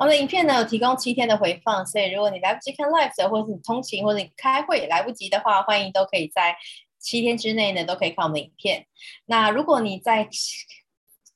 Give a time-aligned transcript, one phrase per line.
[0.00, 6.56] 我们的影片呢有提供七天的回放，所以如果你来不及看 live 的，或者是你通勤或者你开会来不及的话，欢迎都可以在
[6.98, 8.86] 七天之内呢都可以看我们的影片。
[9.26, 10.26] 那如果你在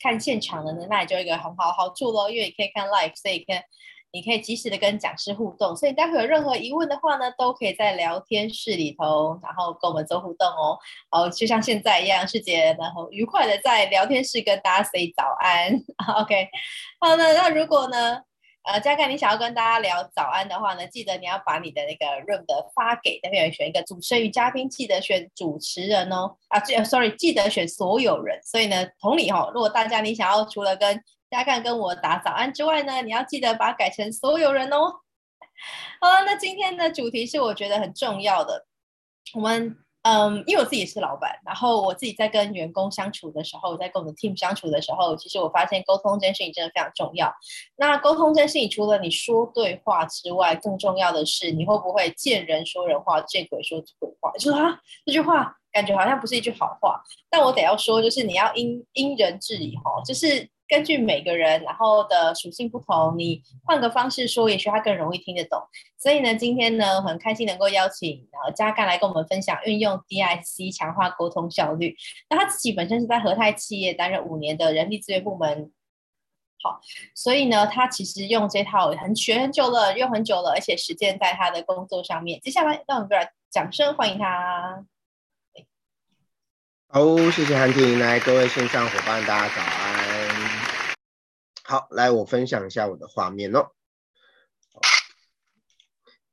[0.00, 3.56] 看现场的呢，那也就一个很好的好处喽，因为你可以看 live，所以可以。
[4.14, 10.78] 你可以及时的跟讲师互动，所以待会有任何疑问的话呢，都可以在聊天室里头，然后跟我们做互动哦。
[11.10, 15.72] 好，就像现在一样，世杰然后愉快的在聊天室跟大家 say 早安。
[16.22, 16.48] OK，
[17.00, 18.20] 好的，那如果呢，
[18.64, 26.34] 呃，嘉干你想要跟大家聊早安的话呢，记得你要把你的那个 room 的发给那边选一个主持人与嘉宾，记得选主持人哦。
[26.48, 28.40] 啊，记，sorry，记得选所有人。
[28.42, 30.96] 所以呢，同理哈、哦，如果大家你想要除了跟
[31.28, 34.94] 大家看跟我打早安之外呢，你要记得把它改成所有人哦。
[36.00, 38.66] 好了，那今天的主题是我觉得很重要的。
[39.34, 47.34] 我们嗯，因为我自己是老板，然后我自己在跟员工相处的时候，在跟我们 team 相处的时候，其实我发现沟通这件事情真的非常重要。
[47.76, 54.30] 那沟通这件事情，除了你说对话之外，更重要的是你会不会见人说人话，见鬼说鬼话。
[54.32, 60.48] 就是啊，这句话感觉好像不是一句好话，但我得要说，就是你要因因人制宜哈，就是。
[60.66, 65.60] 根据每个人然后的属性不同，你换个方式说，也许他更容易听得懂。
[65.98, 71.94] 所以呢，今天呢，很开心能够邀请呃嘉干来跟我们分享运用 D I C 强化沟通效率。
[72.30, 75.70] 那他自己本身是在和泰企业担任五年的人力资源部门，
[76.62, 76.80] 好，
[77.14, 82.40] 所以呢，他其实用这套很学很久了，用很久了，而且实践在他的工作上面。
[82.40, 84.84] 接下来让我们来掌声欢迎他。
[86.88, 90.03] 好，谢谢韩婷，来各位线上伙伴，大家早安。
[91.66, 93.68] 好，来我分享一下我的画面哦。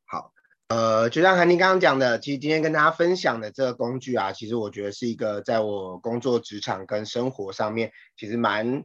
[0.06, 0.34] 好，
[0.68, 8.84] 呃，就像韩婷刚刚讲的，其实今天跟大家分享的这个工具啊，其实我觉得是一个在我工作职场跟生活上面，其实蛮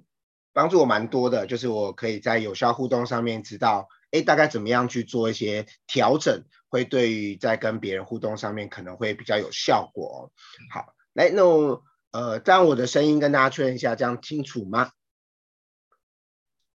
[0.53, 1.49] 帮助我蛮多的。
[1.49, 10.31] 就是我可以在有效互动上面知道，哎，大概怎么样去做一些调整，会对于在跟别人互动上面可能会比较有效果。
[10.73, 11.83] 好，来，那我
[12.13, 14.93] 呃，这样我的声音跟大家确认一下，这样清楚吗？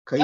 [0.07, 0.23] 可以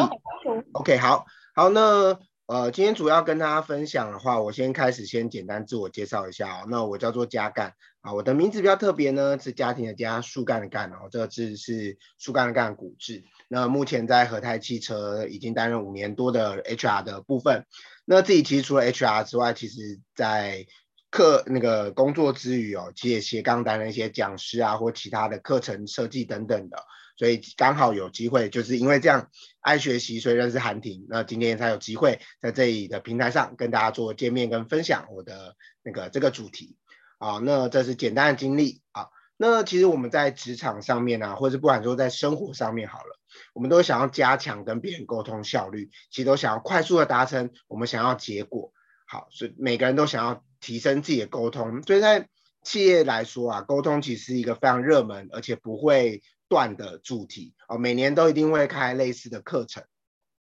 [0.74, 1.26] ，OK，好，
[1.56, 2.16] 好，那
[2.46, 6.66] 呃，今天主要跟大家分享的话，我先开始先简单自我介绍一下哦。
[6.68, 13.24] 那我叫做加干啊，我的名字比较特别呢，是家庭的家，树干的干哦，这个字是树干的干古字。
[13.48, 17.66] 那目前在和泰汽车已经担任五年多的 HR 的部分。
[18.04, 20.64] 那自己其实除了 HR 之外，其实在
[21.10, 26.84] 课那个工作之余哦，其实也斜杠担任一些讲师啊，或其他的课程设计等等的。
[27.16, 29.28] 所以刚好有机会，就是因为这样
[29.60, 31.06] 爱学习，所以认识韩婷。
[31.08, 36.76] 那今天才有机会在这里的平台上跟大家做见面跟分享我的那个这个主题
[37.18, 37.38] 啊。
[37.38, 39.08] 那这是简单的经历啊。
[39.36, 43.18] 那其实我们在职场上面啊，或者不管说在生活上面好了，
[43.52, 48.72] 我们都想要加强跟别人沟通效率，其实都想要快速的达成我们想要结果。
[49.06, 51.82] 好，所以每个人都想要提升自己的沟通。
[51.82, 52.28] 所以在
[52.62, 56.22] 企业来说啊，沟通其实是一个非常热门，而且不会。
[56.52, 59.82] 段的主题哦，每年都一定会开类似的课程。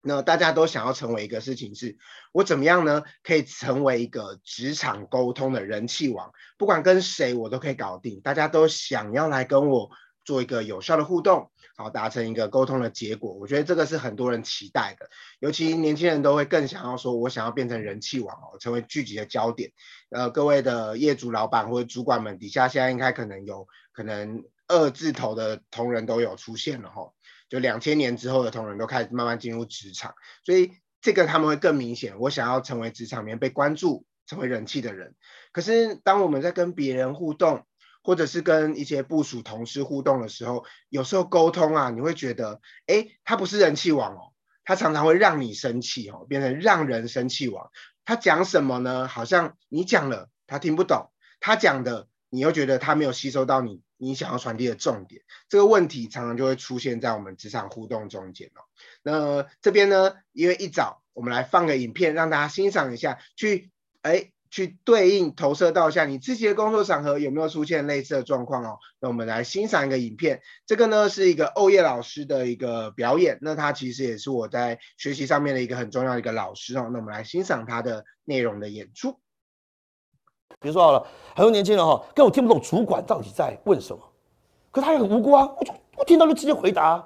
[0.02, 1.96] 那大家都想要成为一个事情是，
[2.32, 3.02] 我怎么样呢？
[3.22, 8.20] 可以成为一个职场沟通的人气王，不管跟谁我都可以搞定。
[8.20, 9.88] 大家都想要来跟我
[10.22, 13.32] 做一个有效的互动，好达成一个沟通的结果。
[13.32, 15.08] 我觉得这个是很多人期待的，
[15.40, 19.72] 尤其年轻人都会更想要说，我想要变成人气王哦，成为聚集的焦点。
[20.10, 24.44] 呃，各位的业主老板或者主管们底下，现在应该可能有可能。
[24.68, 27.12] 二字头的同仁都有出现了哈，
[27.48, 32.18] 就两千年之后的同仁都开始慢慢进入职场，所以这个他们会更明显。
[32.18, 35.14] 我想要成为职场里面被关注、成为人气的人。
[35.52, 37.64] 可是当我们在跟别人互动，
[38.02, 44.32] 或者是跟一些部属同事互动的时候，有时候沟通啊，你会觉得，哎，他不是人气王哦，
[44.64, 47.70] 他常常会让你生气哦，变成让人生气王。
[48.04, 49.08] 他讲什么呢？
[49.08, 51.10] 好像你讲了他听不懂，
[51.40, 53.82] 他讲的你又觉得他没有吸收到你。
[53.98, 58.60] 你想要传递的重点，这个问题常常就会出现在我们职场互动中间哦。
[59.02, 63.70] 那这边呢，因为一早我们来放个影片，让大家欣赏一下，去
[64.02, 68.78] 哎去对应投射到一下你自己的工作场合有没有出现类似的状况哦。
[69.00, 76.88] 那我们来欣赏一个影片，这个呢是一个欧叶老师的一个表演，那他其实也是我在学习上面的一个很重要的一个老师哦。
[76.92, 79.20] 那我们来欣赏他的内容的演出。
[80.60, 84.02] 比如说好了，很多年轻人哈，根本听不懂主管到底在问什么，
[84.70, 87.04] 可他也很无辜啊，我就我听到就直接回答，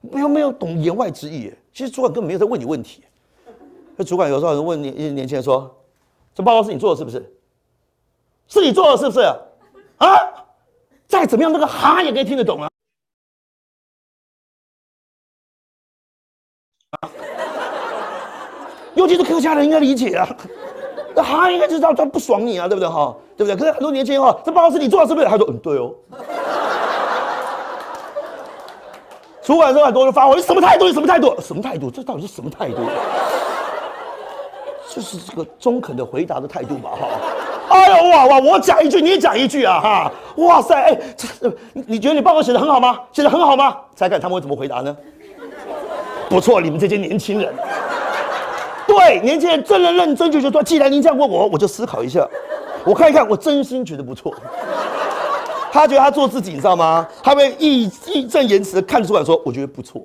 [0.00, 1.52] 没有没有懂言外之意。
[1.72, 3.04] 其实主管根本没有在问你问题，
[3.96, 5.74] 那主管有时候问年年轻人说
[6.34, 7.32] ：“这报告是你做的是不是？
[8.48, 9.20] 是你做的是不是？
[9.98, 10.16] 啊？
[11.06, 12.68] 再怎么样那个哈也可以听得懂啊。”
[18.94, 20.26] 尤其是客家人应该理解啊，
[21.16, 23.14] 那他应该知道他不爽你啊，对不对哈？
[23.38, 23.56] 对不对？
[23.56, 25.26] 可是很多年轻人哈，这报告是你做的是不是？
[25.26, 25.90] 他说嗯，对哦。
[29.42, 30.84] 主管说很多人发火，你什么态度？
[30.86, 31.34] 你什么态度？
[31.40, 31.90] 什么态度？
[31.90, 32.76] 这到底是什么态度？
[34.94, 37.08] 就是这个中肯的回答的态度吧哈。
[37.68, 40.12] 哎呦哇哇，我讲一句，你讲一句啊哈！
[40.36, 41.26] 哇塞，哎，这
[41.72, 43.00] 你你觉得你报告写得很好吗？
[43.12, 43.76] 写得很好吗？
[43.94, 44.96] 猜看他们会怎么回答呢？
[46.28, 47.54] 不错，你们这些年轻人，
[48.96, 52.26] 对年轻人真的认真就就说，既然您这样问我，我就思考一下，
[52.84, 54.34] 我看一看，我真心觉得不错。
[55.70, 57.06] 他觉得他做自己，你知道吗？
[57.22, 60.00] 他会义义正言辞的看着主管说，我觉得不错。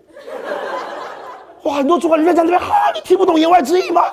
[1.64, 4.04] 哇，很多主管人在那边哈，你听不懂言外之意吗？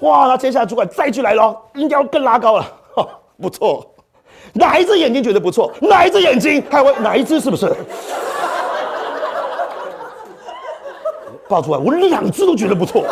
[0.00, 2.66] 哇，那接下来主管再去来了，音调更拉高了，
[3.40, 3.86] 不错。
[4.54, 5.70] 哪一只眼睛觉得不错？
[5.82, 6.64] 哪一只眼睛？
[6.70, 7.38] 还有哪一只？
[7.38, 7.70] 是不是？
[11.46, 13.04] 报出来，我两只都觉得不错。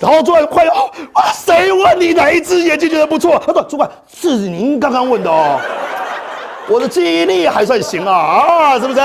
[0.00, 0.72] 然后主管快要，
[1.12, 3.38] 啊，谁问你哪一只眼睛觉得不错？
[3.46, 5.60] 他说，主管是您刚刚问的哦。
[6.68, 9.00] 我的记忆力还算行啊，啊，是不是？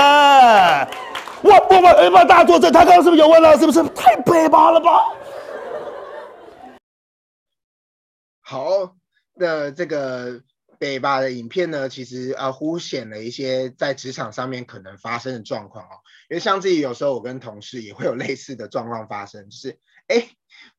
[1.42, 3.56] 我我我帮大作证，他刚刚是不是有问了？
[3.58, 3.82] 是不是？
[3.94, 5.02] 太北巴了吧？
[8.42, 8.94] 好，
[9.34, 10.40] 那这个
[10.78, 16.00] 北巴的影片呢，其实啊，凸显了一些在职场上面可能发生的状况哦。
[16.28, 19.78] 因为像自己有时候我跟同事也会有类似的状况发生，就是
[20.08, 20.28] 哎，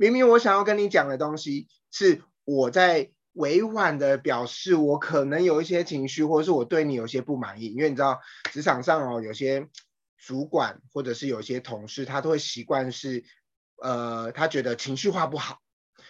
[0.02, 7.68] 明明我想要跟你讲的东西，是我在委婉的表示我可能有一些情绪，或者是我对你有些不满意。
[7.68, 8.20] 因为你知道
[8.52, 9.68] 职场上哦，有些
[10.18, 13.24] 主管或者是有些同事，他都会习惯是，
[13.78, 15.60] 呃，他觉得情绪化不好。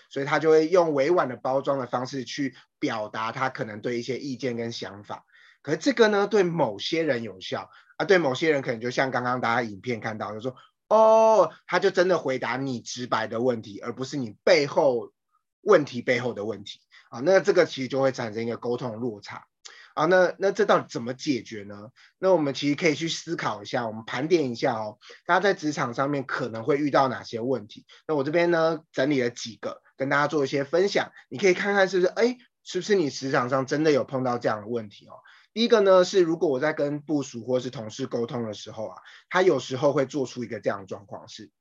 [0.10, 5.26] 所以他就会用委婉的包装的方式去表达他可能对一些意见跟想法，
[5.62, 10.56] 可是这个呢，对某些人有效啊，对某些人可能就像刚刚大家影片看到，就说
[10.96, 15.14] 哦，他就真的回答你直白的问题，而不是你背后
[15.62, 19.46] 问题背后的问题啊，那这个其实就会产生一个沟通落差。
[19.94, 21.92] 啊，那那这到底怎么解决呢？
[22.18, 27.86] 那我们其实可以去思考一下，我们盘点一下哦，大家在职场上面可能会遇到哪些问题？
[28.06, 35.16] 那我这边呢，整理了几个，跟大家做一些分享，你可以看看是不是，哎，是不是你职场上真的有碰到这样的问题哦？
[35.54, 38.98] 第一个呢，是如果我在跟部属或是同事沟通的时候啊，
[39.30, 41.52] 他有时候会做出一个这样的状况是，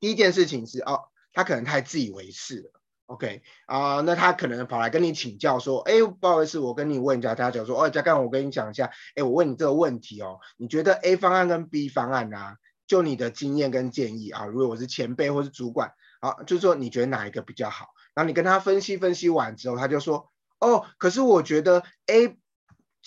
[0.00, 2.70] 第一件事情是哦，他可能太自以为是了。
[3.06, 12.56] OK 啊、那他可能跑来跟你请教说，哎，不好意思，我跟你问一下，他讲说，哦，嘉干，我跟你讲一下，哎，我问你这个问题哦，你觉得 A 方案跟 B 方案啊，
[12.88, 17.90] 就你的经验跟建议啊，如果我是前辈或是主管，啊，就是说你觉得哪一个比较好？
[18.12, 22.36] 然后你跟他分析分析完之后，他就说，哦，可是我觉得 A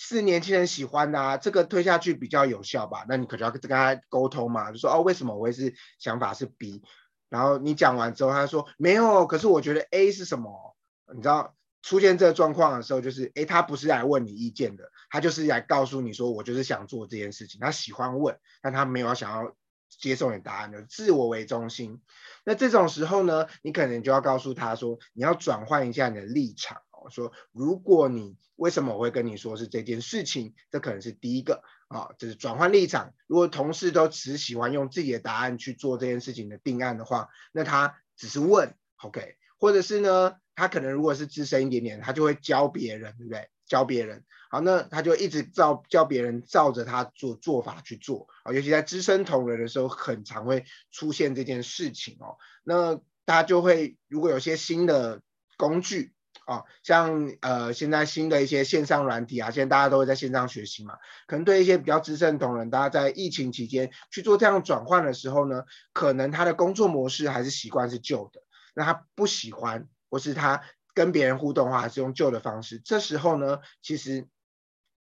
[0.02, 3.04] 是年轻人喜欢的啊，这个推下去比较有效吧？
[3.06, 6.82] 那你可能要跟他沟通嘛，就说，哦，为什么我会是想法是 B？
[7.28, 10.74] 然后你讲完之后，他说没有，可是我觉得 A 是什么？
[11.14, 17.60] 你知道出现这个状况的时候，就是诶，他不是来问你意见的，他就是来告诉你说，我就是想做这件事情。
[17.60, 19.54] 他喜欢问，但他没有想要
[19.90, 22.00] 接受你答案的，自我为中心。
[22.46, 31.62] 那这种时候呢，你可能就要告诉他说，你要转换一下你的立场我，说如果你为什么我会跟你说是这件事情，这可能是第一个。
[31.90, 33.14] 啊、就是转换立场。
[33.26, 39.34] 如果同事都只喜欢用自己的答案去做这件事情的定案的话，那他只是问，OK？
[39.58, 43.50] 或者是呢，他可能如果是资深一点点，他就会教别人，对不对？
[43.66, 48.52] 教别人，好，那他就一直照教别人照着他做做法去做啊。
[48.52, 52.36] 尤其在资深同仁的时候，很常会出现这件事情哦。
[52.62, 55.22] 那大家就会，如果有些新的
[55.56, 56.14] 工具。
[56.46, 60.96] 哦，像呃现在新的一些线上软体啊，现在大家都会在线上学习嘛，
[61.28, 68.42] 可能对一些比较资深同仁，大家在疫情期间去做这样转换的时候呢，可能他的工作模式还是习惯是旧的，
[68.74, 74.26] 那他不喜欢，或是他跟别人互动的话还是用旧的方式，这时候呢，其实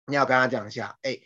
[0.05, 1.19] 你要跟他讲一下，哎，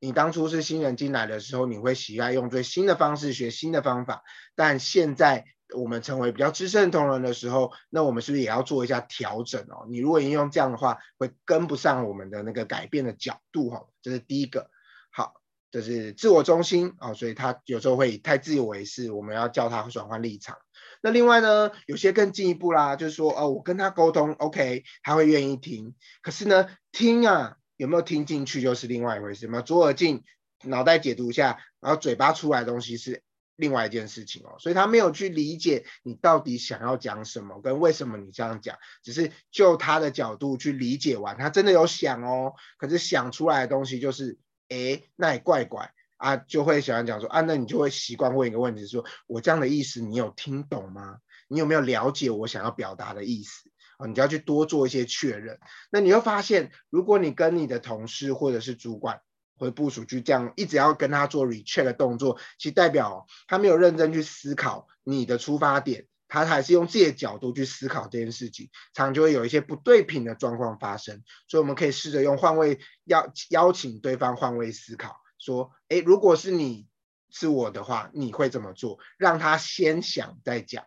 [0.00, 4.22] 你当初是新人进来的时候，你会喜爱用最新的方式学新的方法，
[4.54, 5.44] 但现在。
[5.76, 9.86] 我们成为比较资深同仁的时候，那我们是不是也要做一下调整哦？
[9.90, 13.86] 你如果应用这样的话，会跟不上我们的那个改变的角度哈。
[14.00, 14.70] 这是第一个，
[15.10, 15.34] 好，
[15.70, 20.56] 这是自我中心啊，所以他有时候会太自以为是，我们要叫他转换立场。
[21.02, 29.44] 那另外呢，有些更进一步啦，就是说哦，我跟他沟通，OK，他会愿意听，可是呢，听啊，有没有听进去就是另外一回事。
[29.44, 30.24] 有没有左耳进，
[30.64, 33.22] 脑袋解读一下，然后嘴巴出来的东西是。
[33.58, 44.38] 另外一件事情哦，所以他没有去理解你到底想要讲什么，跟为什么你这样讲，只是就他的角度去理解完，他真的有想哦，可是想出来的东西就是，
[44.68, 51.18] 诶，那也怪怪，啊，就会喜欢讲说啊，那你就会习惯问一个问题，说我这样的意思你有听懂吗？
[51.48, 53.70] 你有没有了解我想要表达的意思？
[53.96, 55.58] 啊，你就要去多做一些确认。
[55.90, 59.20] 那你会发现，如果你跟你的同事或者是主管
[59.58, 71.22] 或者部署去这样一直要跟他做 recheck 的动作，其实代表他没有认真去思考你的出发点，他还是用自己的角度去思考这件事情，常常就会有一些不对频的状况发生。
[71.48, 76.86] 所以我们可以试着用换位邀邀请对方换位思考，说，诶，如果是你
[77.30, 78.98] 是我的话，你会怎么做？
[79.18, 80.84] 让他先想再讲。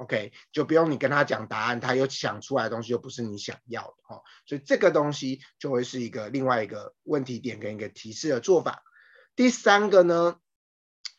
[0.00, 8.82] OK，就不用你跟他讲答案，他又想出来的东西又不是你想要的哦，所以这个东西就会是一个另外一个问题点跟一个提示的做法。
[9.36, 10.36] 第三个呢，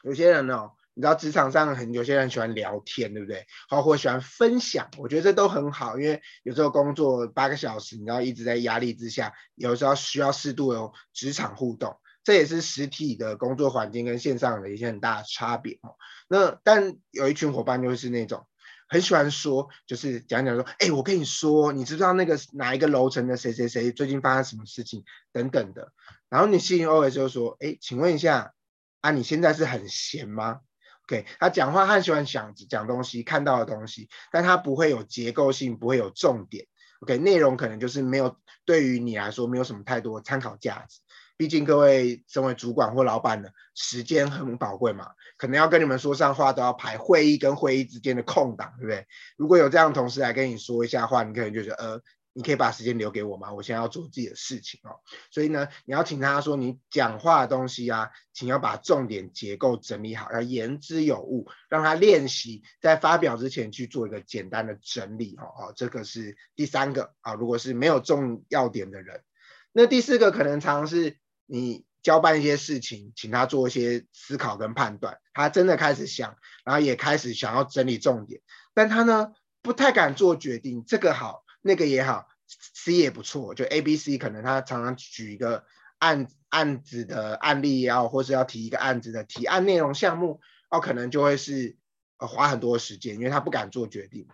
[0.01, 3.45] 有些人哦，你知道职场上很有些人喜欢聊天，对不对？
[3.69, 15.97] 好，或喜欢分享，我觉得这都很好，因为有时候工作八个小时，你知道一直在压力之下，有时候需要适度的职场互动，这也是实体的工作环境跟线上的一些很大的差别哦。
[16.27, 18.47] 那但有一群伙伴就是那种。
[18.91, 25.93] 很喜欢说，就是讲讲说，哎、我跟你说，你知不知道那个哪一个楼层的谁谁谁最近发生什么事情等等的。
[26.27, 28.53] 然后你心里 OS 就说，哎、请问一下，
[28.99, 30.59] 啊，你现在是很闲吗
[31.05, 36.67] ？OK，他讲话很喜欢想讲东西，看到的东西，但他不会有结构性，不会有重点。
[36.99, 40.99] OK，内容可能就是没有对于你来说没有什么太多参考价值。
[41.41, 49.07] 毕竟各位身为主管或老板的时间很宝贵嘛，可能要跟你们说上话都要排会议跟会议之间的空档，对不对？
[49.37, 52.01] 如果有这样的同事来跟你说一下话，你可能就觉得呃，
[52.33, 53.51] 你可以把时间留给我吗？
[53.51, 55.01] 我现在要做自己的事情哦。
[55.31, 65.45] 所以呢，你要请他说你讲话的东西啊，请要把重点结构整理好，要言之有物，让他练习在发表之前去做一个简单的整理哦。
[65.45, 67.33] 哦，这个是第三个啊。
[67.33, 69.23] 如果是没有重要点的人，
[69.71, 71.17] 那第四个可能常常是。
[71.51, 78.41] 你交办一些事情，请他做一些思考跟判断，他真的开始想，然后也开始想要整理重点，
[78.73, 82.29] 但他呢不太敢做决定，这个好，那个也好
[82.73, 85.65] ，C 也不错，就 A、B、C 可能他常常举一个
[85.99, 90.39] 案案子的案例也好，或是要提一个案子的提案内容项目，
[90.69, 91.75] 哦，可能就会是
[92.17, 94.25] 呃花很多时间，因为他不敢做决定。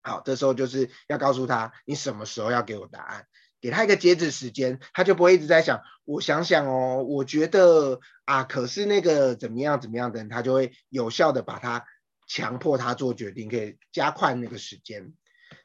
[0.00, 3.26] 好，这时候就是要告诉他，你什么时候要给我答案。
[3.66, 5.82] 给他一个截止时间，他就不会一直在想。
[6.04, 11.84] 我想想哦，我觉得啊，可是那个怎么样怎么样的人，他就会有效的把他
[12.28, 15.14] 强迫他做决定，可以加快那个时间。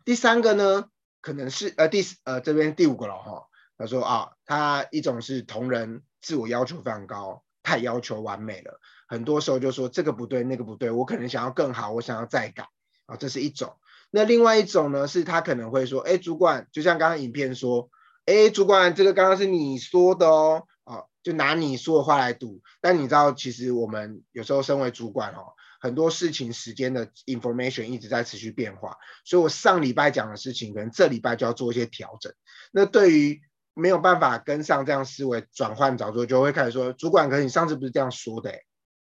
[0.03, 0.85] 第三个呢，
[1.21, 3.45] 可能是呃第呃这边第五个了哈。
[3.77, 12.67] 他说啊，他一种是同人自我要求非常高，太要求完美了，很多时候就说这个不对，那个不对，我可能想要更好，我想要再改
[13.05, 13.77] 啊，这是一种。
[14.13, 17.89] 那另外一种呢，是他可能会说，哎，主管，就像刚刚影片说，
[18.25, 22.61] 哎，主管，这个刚刚是你说的哦，哦，就拿你说的话来赌。
[22.81, 32.33] 但你知道，其实我们有时候身为主管哦，很多事情时间的 information 一直在持续变化，所以我上礼拜讲的事情，可能这礼拜就要做一些调整。
[32.73, 33.41] 那对于
[33.73, 38.53] 没有办法跟上这样思维转换早做，就会开始说，主管，可是你上次不是这样说的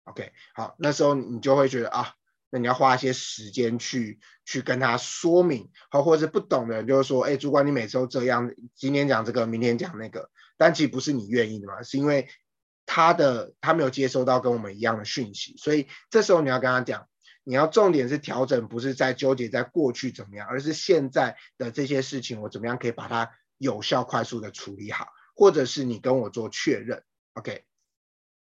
[0.03, 2.13] ，OK，好，那时候你就会觉得啊。
[2.49, 12.27] 那你要花一些时间去去跟他说明，好，或者是不懂的人就是说，哎，主管你每次都这样，今天讲这个，明天讲那个，但其实不是你愿意的嘛，是因为
[12.85, 17.07] 他的他没有接收到跟我们一样的讯息，所以这时候你要跟他讲，
[17.43, 27.03] 你要重点是调整，不是在纠结在过去怎么样，而是现在的这些事情我怎么样可以把它有效快速的处理好，或者是你跟我做确认
[27.33, 27.63] ，OK，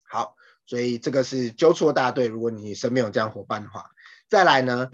[0.04, 0.36] 好。
[0.68, 2.28] 所以这个是纠错大队。
[2.28, 3.86] 如果你身边有这样伙伴的话，
[4.30, 4.92] 再来呢，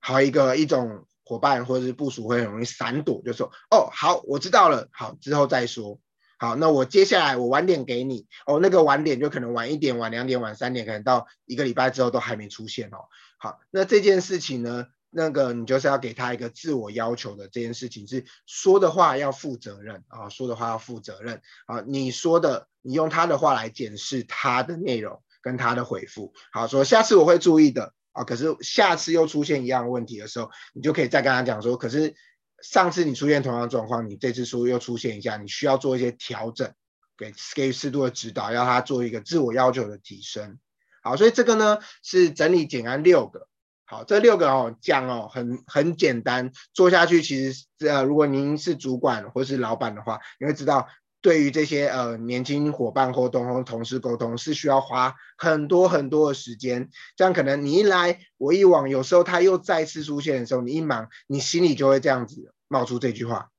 [0.00, 6.00] 还有一个一种伙伴或者是部署会很容易闪躲，就说哦好，我知道了，好之后再说。
[6.38, 13.04] 好，那我接下来我晚点给你哦，那个晚点就可能晚一点，晚两点，晚三点，可能到一个礼拜之后都还没出现哦。
[13.38, 22.69] 好，那这件事情呢，那个你就是要给他一个自我要求的这件事情是说的话要负责任啊，说的话要负责任啊，你说的。
[22.82, 28.24] 你用他的话来检视他的内容跟他的回复，好说下次我会注意的啊。
[28.24, 32.14] 可是下次又出现一样问题的时候，你就可以再跟他讲说，可是
[32.62, 36.72] 上次你出现同样的状况，你这次说又出现一下，你需要做一些调整，
[37.16, 40.58] 给给适度的指导，要他做一个自我要求的提升。
[41.02, 43.48] 好，所以这个呢是整理简单六个。
[43.84, 50.88] 好，这六个哦讲哦很很简单，做下去其实呃如果您是主管或是老板的话，你会知道。
[51.22, 63.50] 对于这些呃年轻伙伴或同同事沟通是需要花很多很多的时间，这样可能你一来我一往，有时候他又再次出现的时候，你一忙，你心里就会这样子冒出这句话：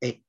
[0.00, 0.20] 哎，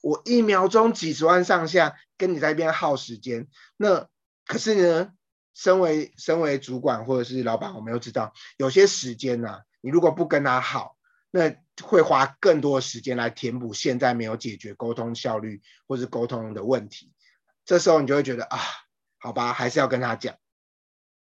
[0.00, 4.08] 我一秒钟几十万上下跟你在一边耗时间，那
[4.46, 5.10] 可是呢，
[5.54, 10.95] 身为身为主管或者是老板，我们又知道有些时间呐、啊，你如果不跟他好，
[11.36, 17.12] 那会花更多时间来填补现在没有解决沟通效率或是沟通的问题。
[17.66, 18.58] 这时候你就会觉得啊，
[19.18, 20.36] 好吧，还是要跟他讲，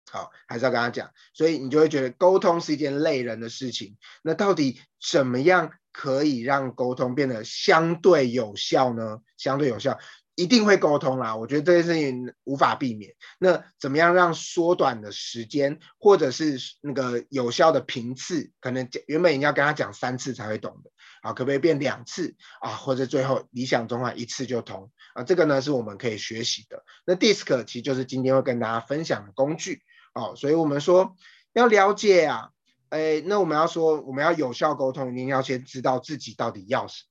[0.08, 1.10] 好，还是要跟他讲。
[1.32, 3.98] 所以你就会觉得沟通是一件累人的事情。
[4.22, 9.22] 那到底怎么样可以让沟通变得相对有效呢？
[9.36, 9.98] 相对有效。
[10.36, 13.14] 一定会沟通啦，我觉得这件事情无法避免。
[13.38, 20.90] 那怎么样让缩短的时间，或者是那个有效的频次，可能原本你要跟他讲三次才会懂的，
[21.22, 22.70] 啊，可不可以变两次啊？
[22.70, 25.24] 或者最后理想中啊一次就通啊？
[25.24, 26.84] 这个呢是我们可以学习的。
[27.06, 29.80] 那 DISC 其实就是今天会跟大家分享的工具
[30.12, 31.16] 哦，所以我们说
[31.54, 32.50] 要了解啊，
[32.90, 37.08] 哎，那我们要说我们要有效沟通，一定要先知道自己到底要什么，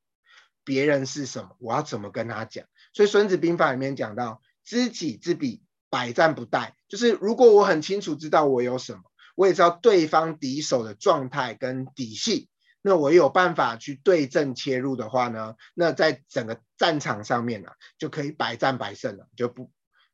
[0.63, 2.65] 别人是什么，我要怎么跟他讲。
[2.95, 9.01] 所以《孙子兵法》里面讲到“知己知彼，百战不殆”，就是如果我很清楚知道我有什么，
[9.35, 12.47] 我也知道对方敌手的状态跟底细，
[12.81, 19.27] 那我有办法去对症切入的话呢，那在整个战场上面呢、啊，就可以百战百胜了。
[19.35, 19.69] 就不，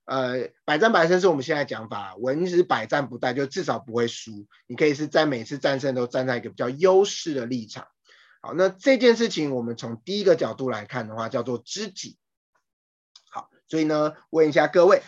[0.05, 4.47] 呃，百战百胜是我们现在讲法，文是百战不殆，就至少不会输。
[4.65, 7.85] 你可以是在每次战胜都站在一个比较优势的立场。
[8.41, 12.17] 好，那这件事情我们从第一个角度来看的话，叫做知己。
[13.71, 15.01] 所以呢，问一下各位，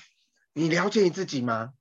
[0.53, 1.71] 你了解你自己吗？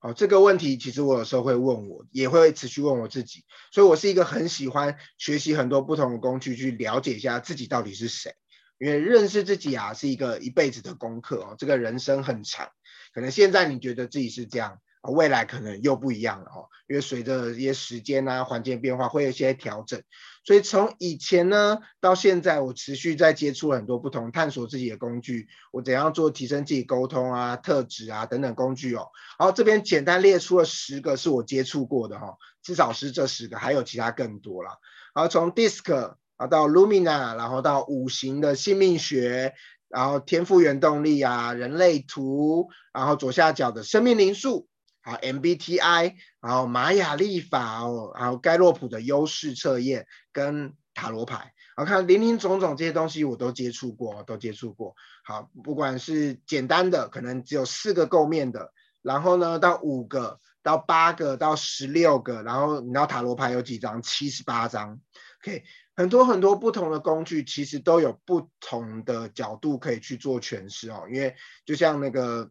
[0.00, 3.44] 好，这个问题其实我有时候会问我，也会持续问我自己。
[3.70, 8.34] 所以我是一个很喜欢学习很多不同的工具，去了解一下自己到底是谁。
[8.78, 11.54] 因为认识自己啊，是一个一辈子的功课哦。
[11.56, 12.70] 这个人生很长，
[13.14, 14.80] 可能现在你觉得自己是这样。
[15.02, 20.02] 未来可能又不一样了哦，因为随着一些时间啊、环境变化，会有一些调整。
[20.44, 25.48] 所以从以前呢到现在，我持续在接触很多不同探索自己的工具。
[25.72, 29.08] 我怎样做提升自己沟通啊、特质啊等等工具哦。
[29.38, 34.78] 然后这边简单列出了十个是我接触过的哈，至少是这十个，还有其他更多了。
[35.14, 39.54] 然后从 DISC 啊到 Lumina，然后到五行的性命学，
[39.88, 44.68] 然后天赋原动力啊、人类图，然后左下角的生命灵数。
[45.04, 54.94] 好，MBTI，然后玛雅历法哦，然后盖洛普的优势测验跟塔罗牌，我看林林总总这些东西我都接触过，都接触过。
[55.22, 64.00] 好，不管是简单的，可能只有四个构面的，然后呢到五个，到八个，到十六个，然后你知道塔罗牌有几张？
[64.00, 64.98] 七十八张。
[65.42, 65.64] OK，
[65.94, 71.36] 很多很多不同的工具，其实都有不同的角度可以去做诠释哦，因为
[71.66, 72.50] 就像那个。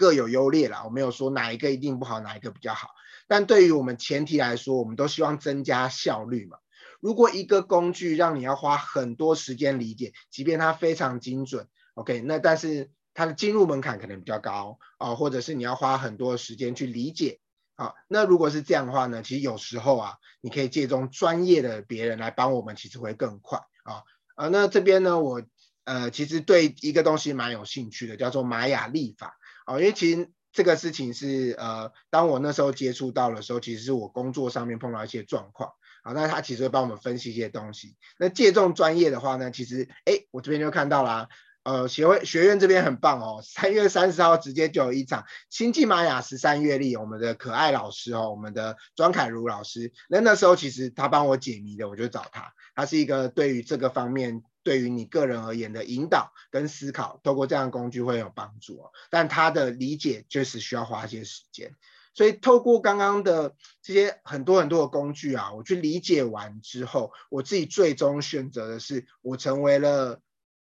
[0.00, 2.88] 各有优劣啦，我没有说哪一个一定不好，哪一个比较好。
[3.28, 6.56] 但对于我们前提来说，我们都希望增加效率嘛。
[7.00, 17.40] 如果一个工具让你要花很多时间理解，即便它非常精准，OK，那但是它的进入门槛可能比较高啊，或者是你要花很多时间去理解
[17.76, 17.92] 啊。
[18.08, 24.02] 那如果是这样的话呢，其实有时候啊，你可以借重专业的别人来帮我们，其实会更快啊。
[24.34, 25.42] 啊，那这边呢，我
[25.84, 29.36] 呃其实对一个东西蛮有兴趣的，叫做玛雅历法。
[29.70, 35.70] 哦，因为其实这个事情是呃，当我那时候接触到的时候，其实是我工作上面碰到一些状况，
[36.02, 37.96] 好，那他其实会帮我们分析一些东西。
[38.18, 41.28] 那借重专业的话呢，其实哎，我这边就看到啦，
[41.62, 54.42] 呃，协会学院这边很棒哦，三月三十号直接就有一场星际玛雅十三月历，我们的可爱老师哦，我们的庄凯如老师，那那时候其实他帮我解谜的，我就找他，他是一个对于这个方面。
[54.62, 58.90] 对于你个人而言的引导跟思考，透过这样的工具会有帮助哦。
[59.08, 61.74] 但他的理解确实需要花一些时间，
[62.12, 70.20] 所以透过刚刚的这些很多很多的工具啊，我去理解完之后，我自己最终选择的是，我成为了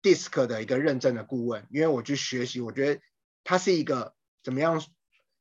[0.02, 3.00] DISC 的一个认证的顾问，因为我去学习，我觉得
[3.44, 4.82] 它是一个怎么样，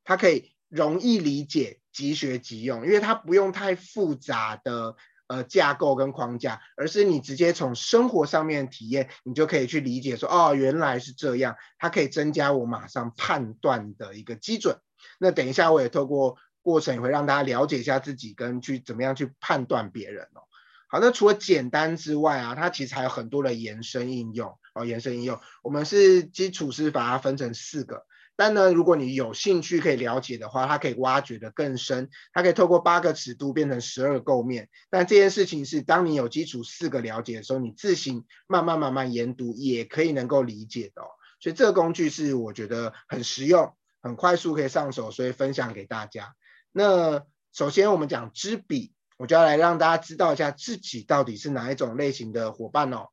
[0.04, 4.96] 它可以容易理解，即学即用，因为它不用太复杂的。
[5.30, 14.78] 呃，架构跟框架，而是你直接从生活上面体验，你就可以去理解说，哦，原来是这样，它可以增加我马上判断的一个基准。
[15.20, 20.47] 那等一下我也透过过程也会让大家了解一下自己，跟去怎么样去判断别人哦。
[20.88, 28.06] 好，那除了简单之外啊，它其实还有很多的延伸应用哦，延伸应用，我们是基础是把它分成四个。
[28.36, 34.68] 但呢，如果你有兴趣可以了解的话，它可以挖掘得更深，它可以透过八个尺度变成十二构面。
[34.90, 41.06] 但这件事情是，当你有基础四个了解的时候，你自行慢慢慢慢研读也可以能够理解的哦。
[41.40, 46.34] 所以这个工具是我觉得很实用、很快速可以上手，所以分享给大家。
[46.70, 53.08] 那首先我们讲知彼，我就要来让大家知道一下自己到底是哪一种类型的伙伴哦。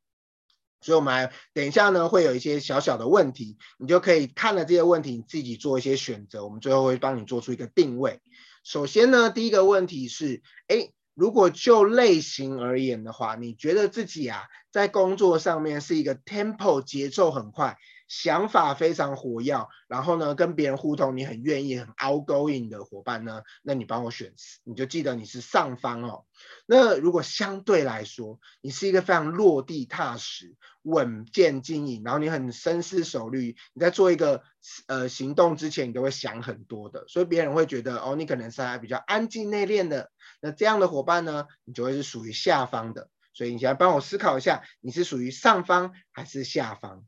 [0.81, 6.43] 所以，我们等一下呢，会有一些小小的问题，你就可以看了这些问题，你自己做一些选择。
[6.45, 8.21] 我们最后会帮你做出一个定位。
[8.63, 26.25] 首先呢，第一个问题是，诶，如果就类型而言的话，你觉得自己啊，在工作上面是一个 tempo 节奏很快，想法非常活跃，然后呢，跟别人互动你很愿意、很 outgoing 的伙伴呢，那你帮我选，你就记得你是上方哦。
[26.65, 34.43] 那如果相对来说，你是一个非常落地踏实、稳健经营，然后你很深思熟虑，你在做一个
[34.87, 40.11] 呃行动之前，你都会想很多的，所以别人会觉得哦，你可能是还比较安静内敛的。
[40.41, 43.09] 那这样的伙伴呢，你就会是属于下方的。
[43.33, 47.03] 所以你现在帮我思考一下，你是属于上方还是下方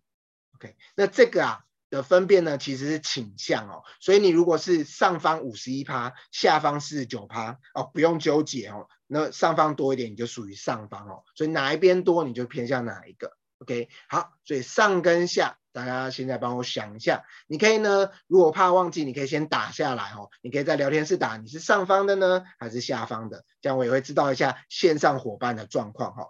[0.58, 3.84] ？OK，那这个啊的分辨呢，其实是倾向哦。
[4.00, 8.88] 所以你如果是上方五十一趴，下方四十九趴哦，不用纠结哦。
[9.06, 11.24] 那上方多一点，你就属于上方哦。
[11.36, 13.38] 所以哪一边多，你就偏向哪一个。
[13.60, 17.24] OK，好，所以上跟下，大家现在帮我想一下。
[17.48, 20.30] 你可以呢，如果怕忘记，你可以先打下来哦。
[20.42, 23.46] 你可以在聊天室打，你是上方的呢，还是下方的？
[23.62, 26.28] 这样我也会知道一下线上伙伴的状况哈。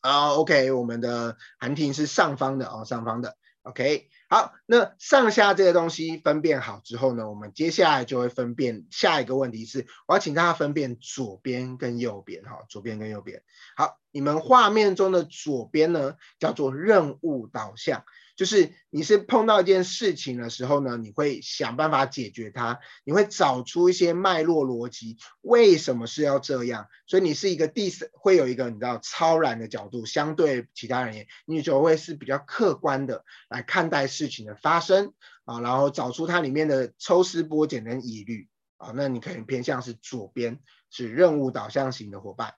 [0.00, 13.42] 啊、，OK，我们的韩婷是上方的哦，上方的，OK，好，那上下这个东西分辨好之后呢，我们接下来就会分辨下一个问题是，我要请大家分辨左边跟右边哈，左边跟右边，
[13.76, 18.04] 好，你们画面中的左边呢，叫做任务导向。
[18.40, 26.88] 就是你是碰到一件事情的时候呢，你会想办法解决它，你会找出一些脉络逻辑，为什么是要这样？
[27.06, 35.12] 所以你是一个第三，会有一个你知道超然的角度，相对其他人也，你就会是比较客观的来看待事情的发生
[35.44, 38.48] 啊，然后找出它里面的抽丝剥茧跟疑虑
[38.78, 42.54] 啊，那你可能偏向是左边，是任务导向型的伙伴。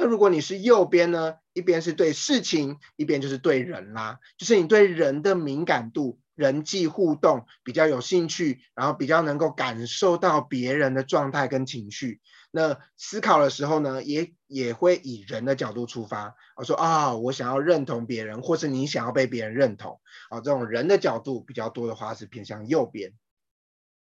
[0.00, 1.34] 那如果你是右边呢？
[1.52, 4.18] 一边是对事情，一边就是对人啦。
[4.38, 12.22] 就是你对人的敏感度、人际互动比较有兴趣，然后比较能够感受到别人的状态跟情绪。
[12.50, 16.34] 那思考的时候呢，也也会以人的角度出发。
[16.56, 23.12] 我说啊，我想要认同别人，或是你想要被别人认同啊，这种人的角度比较多的话，是偏向右边。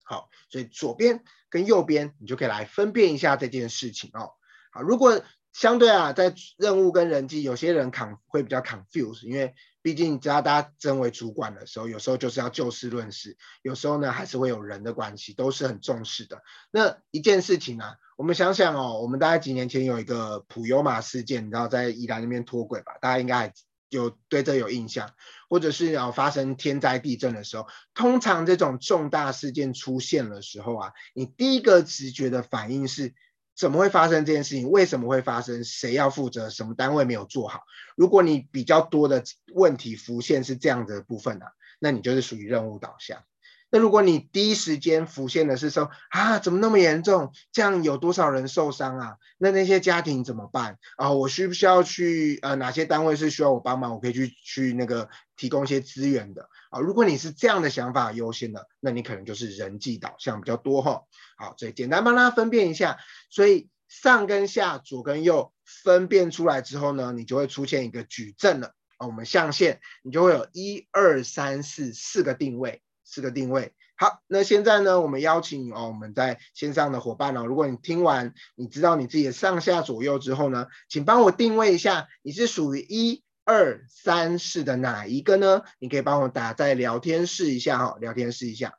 [0.03, 4.33] 好，所以左边跟右边，你就可以来分辨一下这件事情哦。
[4.71, 5.23] 好，如果
[5.59, 16.41] 相对啊，在任务跟人际，有些人 con 会比较 confuse，因为毕竟你知道，大家身为主管的时候，有时候就是要就事论事，有时候呢还是会有人的关系，都是很重视的。
[16.71, 22.93] 那一件事情啊，我们想想哦，我们大概几年前有一个普悠玛事件，你知道在宜兰那边脱轨吧？
[23.01, 23.53] 大家应该
[23.89, 25.09] 有对这有印象，
[25.49, 33.13] 或者是要发生天灾地震的时候，通常这种重大事件出现的时候啊，你第一个直觉的反应是。
[33.59, 34.69] 怎么会发生这件事情？
[34.71, 35.65] 为什么会发生？
[35.65, 36.49] 谁要负责？
[36.49, 37.63] 什么单位没有做好？
[37.97, 39.21] 如果你比较多的
[39.53, 43.21] 问题浮现是这样的部分啊，那你就是属于任务导向。
[43.69, 47.33] 那如果你第一时间浮现的是说啊，怎么那么严重？
[47.51, 49.17] 这样有多少人受伤啊？
[49.37, 51.11] 那那些家庭怎么办啊？
[51.11, 53.91] 我需不需要去呃，哪些单位是需要我帮忙？
[53.91, 56.79] 我可以去去那个提供一些资源的啊。
[56.79, 61.03] 如果你是这样的想法优先的，那你可能就是人际导向比较多哈。
[61.37, 62.97] 好，所以简单帮大家分辨一下。
[63.29, 69.07] 所以上跟下，左跟右分辨出来之后呢，你就会出现一个矩阵了啊。
[69.07, 72.81] 我们象限，你就会有一二三四四个定位。
[73.11, 85.63] 四个定位，好，那现在呢，我们邀请哦，我们在线上的伙伴哦，如果你听完，你知道你自己的上下左右之后呢，请帮我定位一下，你是属于一二三四的哪一个呢？
[85.79, 88.77] 你可以帮我打在聊天室一下哈，聊天室一下。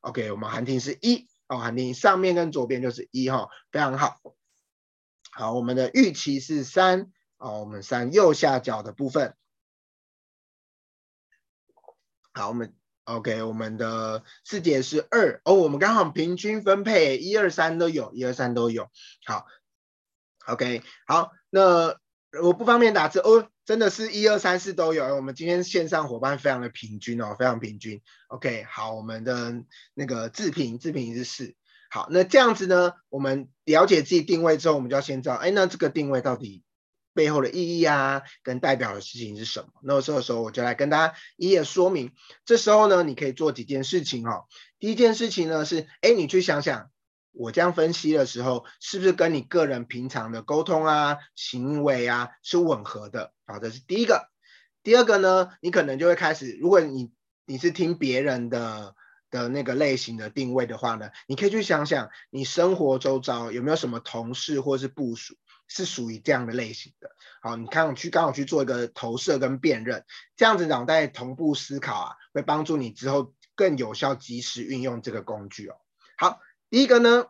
[0.00, 4.18] OK，我们韩婷是一哦，韩婷上面跟左边就是一哈，非常好。
[5.30, 9.36] 好，我们的玉琪是三哦，我们三右下角的部分。
[12.32, 12.74] 好，我们。
[13.04, 18.90] OK，我们的四节是二哦，我们刚好平均分配，一二三都有，一二三都有。
[19.24, 19.46] 好
[20.46, 21.98] ，OK，好，那
[22.42, 25.14] 我不方便打字哦，真的是一二三四都有。
[25.14, 28.00] 我们今天线上伙伴非常的平均哦，非常平均。
[28.28, 31.54] OK，好，我们的那个自评自评是四。
[31.90, 36.64] 好，那这样子呢，我们了解自己定位之后，我们就要先知道，哎，那这个定位到底？
[37.12, 39.68] 背后的意义啊，跟代表的事情是什么？
[39.82, 42.12] 那这个时候我就来跟大家一一说明。
[42.46, 44.46] 这时候呢，你可以做几件事情哈。
[44.78, 46.90] 第一件事情呢是，哎，你去想想，
[47.38, 53.32] 我这样分析的时候，是不是跟你个人平常的沟通啊、行为啊是吻合的？
[53.46, 54.28] 好，这是第一个。
[54.82, 57.12] 第二个呢，你可能就会开始，如果你
[57.46, 58.94] 你是听别人的
[59.30, 65.36] 的那个类型的定位的话呢，你可以去想想，你生活周遭有没有什么同事或是部属。
[65.70, 67.10] 是属于这样的类型的。
[67.42, 75.76] 好，你看我去刚好去做一个投射跟辨认，这样子脑袋同步思考啊，会帮助你之后更有效及时运用这个工具哦。
[76.16, 77.26] 好，第一个呢，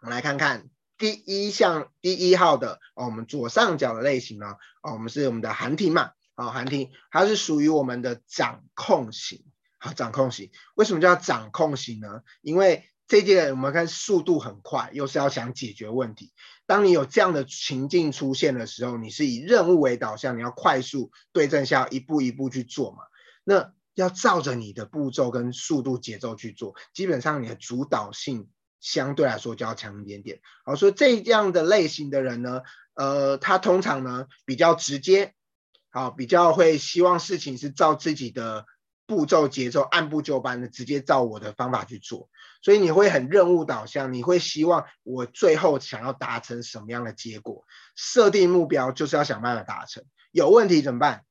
[0.00, 9.44] 我们来看看第一项第一号的哦，我们左上角的类型呢，哦，我们是我们的寒庭嘛，哦，寒庭它是属于我们的掌控型。
[9.82, 12.20] 好，掌控型，为什么叫掌控型呢？
[12.42, 16.34] 因为这件我们看速度很快，又是要想解决问题。
[16.66, 22.98] 当你有这样的情境出现的时候，你是以任务为导向，你要快速对症下药，一步一步去做嘛。
[23.42, 28.48] 那要照着你的步骤跟速度节奏去做，基本上你的主导性
[28.80, 30.40] 相对来说就要强一点点。
[30.64, 32.62] 好，所以这样的类型的人呢，
[32.94, 35.34] 呃，他通常呢比较直接，
[35.90, 38.66] 好，比较会希望事情是照自己的。
[39.06, 42.30] 步骤节奏按部就班的直接照我的方法去做，
[42.62, 47.64] 所以你会很任务导向，你会希望我最后想要达成什么样的结果？
[47.96, 51.24] 设定目标就是要想办法达成，有问题怎么办？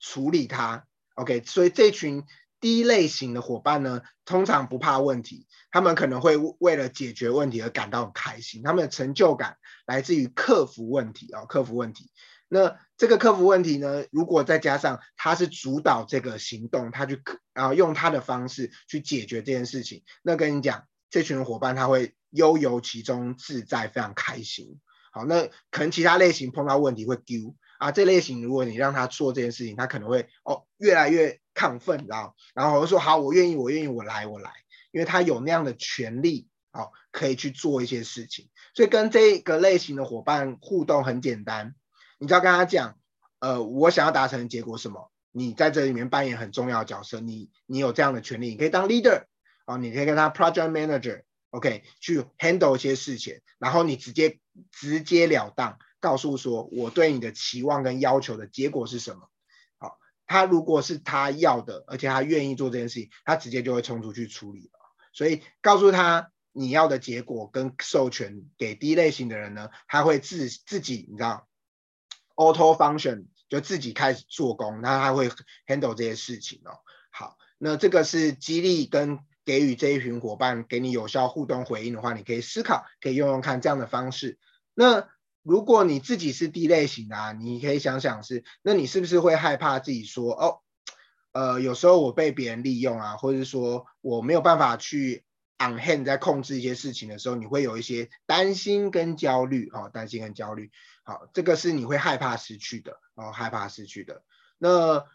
[0.00, 0.86] 处理它。
[1.16, 2.24] OK，所以这群
[2.60, 12.10] 第一类型的伙伴呢，通常不怕问题，他们可能会为了解决问题而感到很开心，他们的成就感来自于克服问题啊，克服问题。
[12.48, 17.20] 那这个克服问题呢，如果再加上他是主导这个行动，他去
[17.54, 24.80] 啊用他的方式去解决这件事情，那跟你讲，这群伙伴他会悠游其中，自在，非常开心。
[25.10, 32.34] 好，那可能其他类型碰到问题会丢啊，这类型如果你让他做这件事情，他可能会哦越来越亢奋，你知道？
[32.54, 34.50] 然后我说好，我愿意，我愿意，我来，我来，
[34.92, 38.48] 因为他有那样的权利，好，可以去做一些事情。
[38.74, 41.74] 所以跟这个类型的伙伴互动很简单。
[42.18, 42.98] 你只要跟他讲，
[43.40, 45.10] 呃，我想要达成的结果什么？
[45.32, 49.24] 你在这里面扮演很重要的角色，你你有这样的权利，你可以当 leader
[49.66, 59.28] 啊，你可以跟他 project manager，OK，去 handle 一些事情，然后你直接直截了当告诉说，我对你的期望跟要求的结果是什么？
[59.76, 64.78] 好，他如果是他要的，而且他愿意做这件事情，他直接就会冲出去处理了。
[65.12, 71.48] 所以告诉他你要的结果跟授权给第一类型的人呢，他会自自己，你知道。
[72.36, 75.28] Auto function 就自己开始做工，那他会
[75.66, 76.70] handle 这些事情哦。
[77.10, 84.38] 好，那这个是激励跟给予这一群伙伴给你有效互动回应的话，你可以思考，可以用用看这样的方式。
[84.74, 85.08] 那
[85.46, 90.58] 如果你自己是 D 类型的啊，你可以想想是，那你是不是会害怕自己说哦，
[91.30, 95.24] 呃，有时候我被别人利用啊，或者说我没有办法去
[95.58, 100.72] on hand 在控制一些事情的时候，你会有一些担心跟焦虑啊，担心跟焦虑。
[101.04, 104.24] 好，这个是你会害怕失去的哦，害怕失去的。
[104.58, 105.06] 那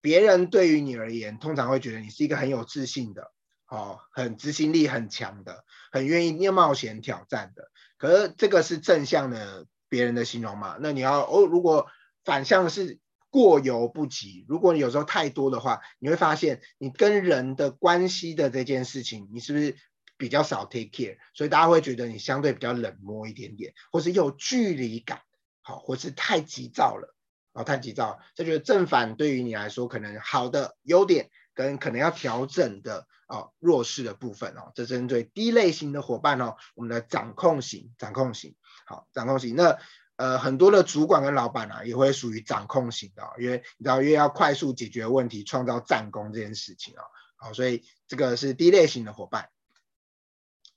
[0.00, 3.32] 别人对于你而言，通常会觉得你是一个很有自信的，
[3.66, 7.72] 哦，很执行力很强的，很愿意冒险挑战的。
[7.98, 10.76] 可是这个是正向的别人的形容嘛？
[10.80, 11.86] 那你要哦，如果
[12.24, 12.98] 反向是
[13.30, 19.76] 过犹不及，如果你有时候太多的话，你会发现你跟人的关系的这件事情，你是不是？
[20.18, 25.20] 比较少 take care，所以大家会觉得你相对比较冷漠一点点，或是有距离感，
[25.60, 27.14] 好，或是太急躁了，
[27.52, 38.54] 哦，太急躁，这就是正反对于你来说可能好的优点跟可能要调整的哦弱势的部分哦，这针对低类型的伙伴哦，我们的掌控型，掌控型，
[38.86, 39.78] 好，掌控型，那
[40.16, 47.02] 呃很多的主管跟老板啊也会属于掌控型的，因为你知道，因为要快速解决问题，创造战功这件事情啊，
[47.36, 49.50] 好，所以这个是低类型的伙伴。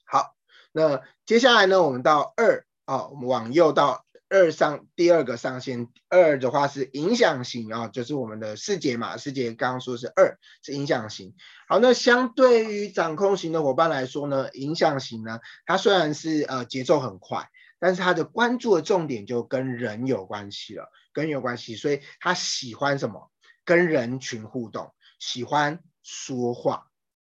[0.05, 0.35] 好，
[0.71, 11.33] 那接下来呢，我们到二啊，我们往右到二上第二个上限，二的话是影响型啊，就是我们的师姐嘛，师姐刚刚说是二是影响型。
[11.67, 23.31] 好，那相对于掌控型的伙伴来说呢，影响型呢，它虽然是呃节奏很快，但是它的关注的重点就跟人有关系了，跟人有关系，所以他喜欢什么？
[23.65, 26.88] 跟人群互动，喜欢说话。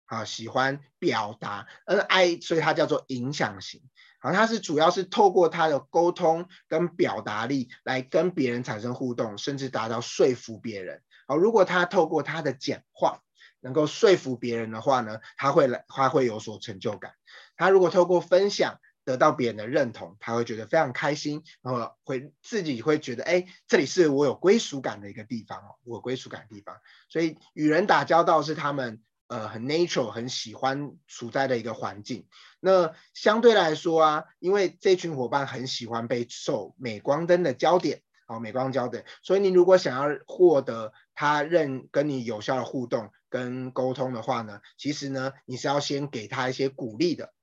[0.06, 3.82] 啊，喜欢表达，N I，所以它叫做影响型。
[4.20, 11.02] 好，它是主要是透过他的沟通跟表达力来跟别人产生互动，甚至达到说服别人。
[11.28, 13.22] 好，如果他透过他的讲话
[13.60, 17.13] 能够说服别人的话呢，他会来，他会有所成就感。
[17.58, 26.78] 他如果透过分享得到别人的认同，他会觉得非常开心，然后会自己会觉得，哎，这里是我有归属感的一个地方哦，我归属感的地方。
[27.10, 29.02] 所以与人打交道是他们。
[29.27, 32.27] 呃，很 natural，很喜欢处在的一个环境。
[32.59, 39.05] 那相对来说啊，因为这群伙伴很喜欢被受镁光灯的焦点，哦，镁光焦点。
[39.23, 47.33] 所以你如果想要获得他认跟你有效的互动跟沟通的话呢，其实呢，你是要先给他一些鼓励的。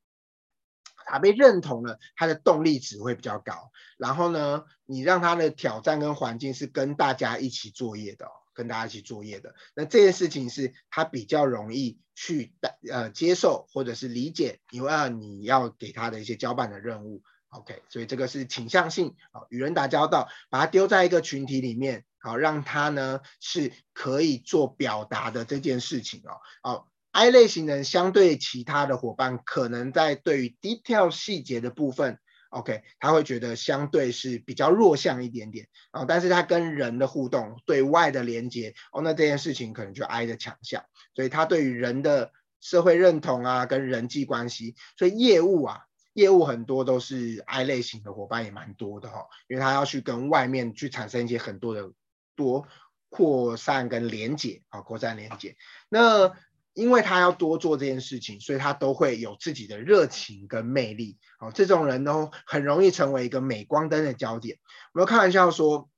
[1.04, 3.72] 他被认同了，他的动力值会比较高。
[3.98, 9.54] 然后呢，你让他的挑战跟环境是跟大家一起作业的，跟大家一起作业的。
[9.74, 12.54] 那这件事情是他比较容易去
[12.90, 17.22] 呃接受或者是理解，因为你要给他的一些交办的任务。
[17.48, 26.40] OK，所以这个是倾向性啊，与人打交道，把他丢在一个群体里面，好，让他呢是可以做表达的这件事情哦。
[26.62, 32.18] 哦，I 类型人相对其他的伙伴，可能在对于 detail 细节的部分
[32.52, 40.84] ，OK，他会觉得相对是比较弱项一点点啊，但是他跟人的互动、对外的连接，哦，那这件事情可能就 I 的强项，
[41.14, 45.80] 所以他对于人的社会认同啊，跟人际关系，所以业务啊。
[46.14, 51.90] 业务很多都是 I 类型的伙伴也蛮多的哈，因为他要去跟外面去产生一些很多的
[52.36, 52.68] 多
[53.08, 55.56] 扩散跟连接啊，扩散连接。
[55.88, 56.30] 那
[56.74, 61.18] 因为他要多做这件事情，所以他都会有自己的热情跟魅力。
[61.38, 64.58] 哦，这种人都很容易成为一个镁光灯的焦点。
[64.94, 65.90] 我们开玩笑说，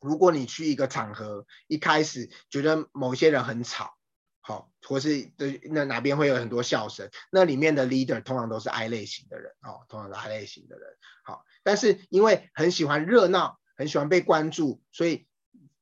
[0.00, 3.94] 如果你去一个场合，一开始觉得某些人很吵。
[4.40, 5.30] 好，或是
[5.70, 10.88] 那哪边会有很多笑声，那里面的 leader 通常都是 I 类型的人哦，通常是 I 类型的人。
[11.22, 15.26] 好，但是因为很喜欢热闹，很喜欢被关注，所以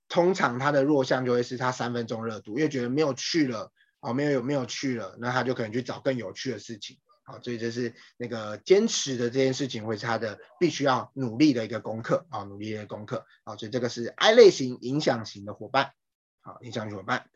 [0.08, 6.98] 通常他的弱项就会是他三分钟热度，因为觉得没有趣了，哦，没有有没有趣了，那他就可能去找更有趣的事情。
[7.24, 13.26] 好，所以这是那个坚持的这件事情会是他的必须要努力的一个功课啊，努力的功课。
[13.44, 15.92] 好，所以这个是 I 类型影响型的伙伴，
[16.40, 17.26] 好，影响型伙伴。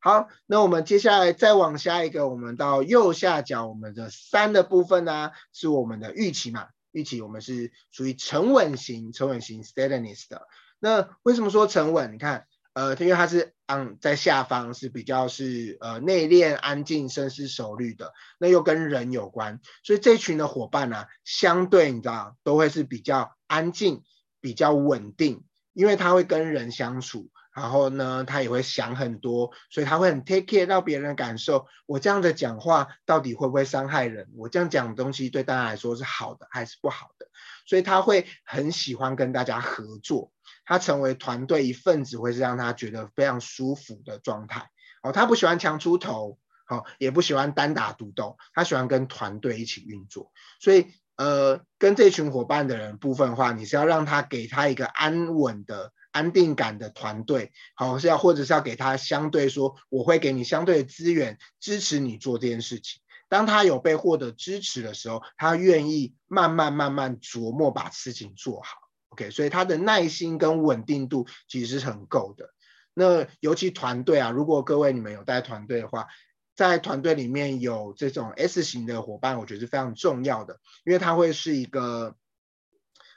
[0.00, 6.68] 好，那我们接下来再往下一个，我们到右下角，我们的三的部分呢、是我们的预期嘛？
[6.90, 10.46] 预期我们是属于沉稳型，沉稳型 steadiness 的。
[10.78, 12.12] 那为什么说沉稳？
[12.12, 12.46] 你看，
[12.78, 24.04] 呃，因为它是嗯在下方是比较是呃内敛、安静、深思熟虑的，那又跟人有关，所以这群的伙伴呢、相对你知道都会是比较安静、
[24.40, 27.30] 比较稳定，因为他会跟人相处。
[27.52, 31.66] 然后呢，他也会想很多，所以他会很 take care 到别人的感受。
[31.86, 34.28] 我这样的讲话到底会不会伤害人？
[34.36, 37.26] 我这样讲的东西对大家来说是好的还是不好的？
[37.66, 40.30] 所以他会很喜欢跟大家合作，
[40.68, 44.70] 他成为团队一份子会是让他觉得非常舒服的状态。
[45.02, 50.30] 哦，他不喜欢强出头，好，也不喜欢单打独斗，他喜欢跟团队一起运作。
[50.60, 55.92] 所以，呃，跟这群伙伴的人部分的话，你是要让他给他一个安稳的。
[56.10, 63.02] 安定感的团队，好，是要或者是要给他相对说，我会给你相对的资源支持你做这件事情。
[63.28, 68.87] 当他有被获得支持的时候，他愿意慢慢慢慢琢磨把事情做好。
[69.10, 72.52] OK，所以他的耐心跟稳定度其实是很够的。
[72.94, 76.06] 那尤其团队啊，如果各位你们有带团队的话，
[76.54, 82.16] 在团队里面有这种 S 型的伙伴，我觉得是非常重要的，因为他会是一个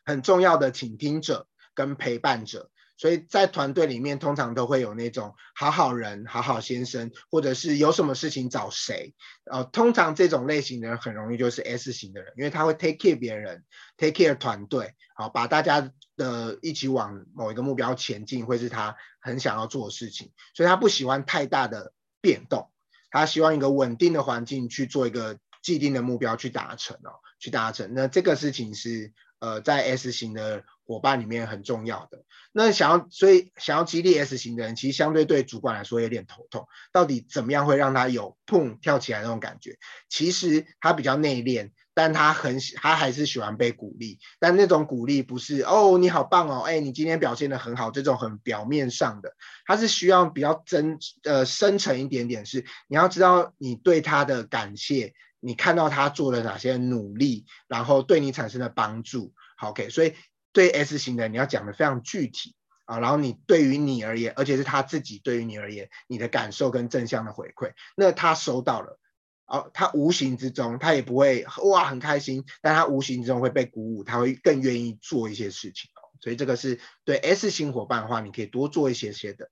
[0.05, 2.70] 很重要的倾听者跟陪伴者。
[3.01, 9.15] 所以在团队里面，通常都会有那种好好人、好好先生，或者是有什么事情找谁。
[9.51, 13.63] 呃，通常这种类型的人很容易就是 S 型的人，因为他会 take care 别人
[13.97, 20.31] ，take care 团队，好，把大家的一起往某一个目标前进，会是他很想要做的事情。
[20.53, 22.69] 所以他不喜欢太大的变动，
[23.09, 27.95] 他希望一个稳定的环境去做一个既定的目标去达成哦，去达成。
[27.95, 30.63] 那这个事情是呃，在 S 型的。
[30.91, 36.67] 伙伴里面很重要的，那想要所以想要激励 S 型的人，其实相对对主管来说有点头痛。
[36.91, 39.77] 到底怎么样会让他有砰跳起来那种感觉？
[40.09, 44.19] 其实他比较内敛，但他很喜他还是喜欢被鼓励。
[44.37, 49.33] 但那种鼓励不是哦你好棒哦，哎你今天表现得很好这种很表面上的，
[49.65, 59.33] 他是需要比较真呃深沉一点点是，是你要知道你对他的感谢，你看到他做了哪些努力，然后对你产生的帮助。
[59.55, 60.15] 好，OK，所以。
[60.53, 68.99] 对 S 型的，你要讲的非常具体啊，然后你对于你而言，而且是他自己对于你而言，你的感受跟正向的回馈，那他收到了，
[69.45, 79.49] 哦，他无形之中他也不会哇很开心，但他无形之中会被鼓舞，他会更愿意做一些事情哦，所以这个是对 S 型伙伴的话，你可以多做一些些的，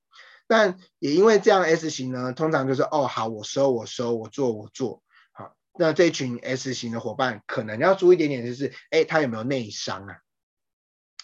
[0.47, 5.01] 但也因为这样 S 型呢，通常就是哦好，我收我收我做我做，
[5.31, 10.17] 好，那这群 S 型的伙伴可能要注意一点点，就是哎他有没有内伤啊？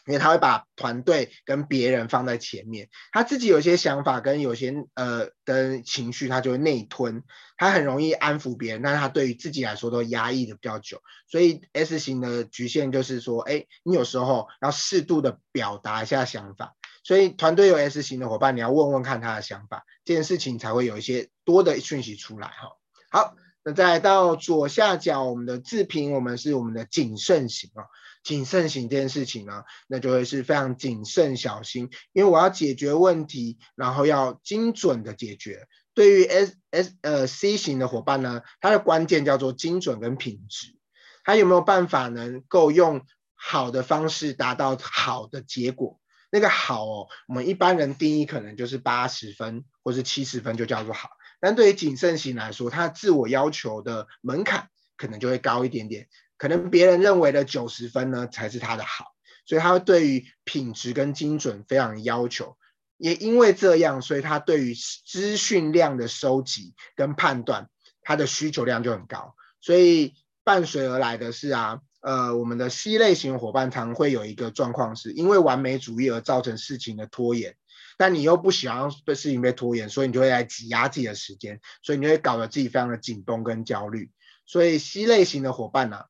[0.06, 7.24] 因为他会把团队跟别人放在前面，他自己有些想法跟有些呃的情绪，他就会内吞，
[7.58, 22.78] 他很容易安抚别人，但是他对于自己来说都压抑的比较久，所以 S 型的局限就是说，哎，你有时候要适度的表达一下想法，所以团队有 S 型的伙伴，你要问问看他的想法，这件事情才会有一些多的讯息出来哈。
[23.10, 27.86] 好，那再到左下角，我们的自评，我们是我们的谨慎型啊。
[28.26, 35.68] 谨慎型这件事情呢，那就会是非常谨慎小心，因为我要解决问题，然后要精准的解决。
[35.94, 40.76] 对于 S S 呃 C 型的伙伴呢，它的关键叫做精准跟品质，
[41.24, 43.06] 他有没有办法能够用
[43.36, 46.02] 好的方式达到好的结果？
[46.32, 54.68] 那个好哦，我们一般人定义可能就是八十分或是七十分就叫做好，但对于谨慎型来说，他自我要求的门槛
[54.98, 56.10] 可能就会高一点点。
[56.38, 59.14] 可能别人认为的九十分呢，才是他的好，
[59.46, 62.58] 所以他对于品质跟精准非常要求。
[62.98, 67.70] 也因为这样，所以他对于资讯量的收集跟判断，
[68.02, 69.36] 他的需求量就很高。
[69.60, 70.14] 所以
[70.44, 77.56] 伴随而来的是啊，呃，我们的 C 类型伙伴常会有一个状况，是因为完美主义而造成事情的拖延。
[77.98, 84.12] 但你又不喜欢被事情被拖延，所以你就会来挤压自己的时间，所以你会搞得自己非常的紧绷跟焦虑。
[84.46, 86.04] 所以 C 类型的伙伴呢、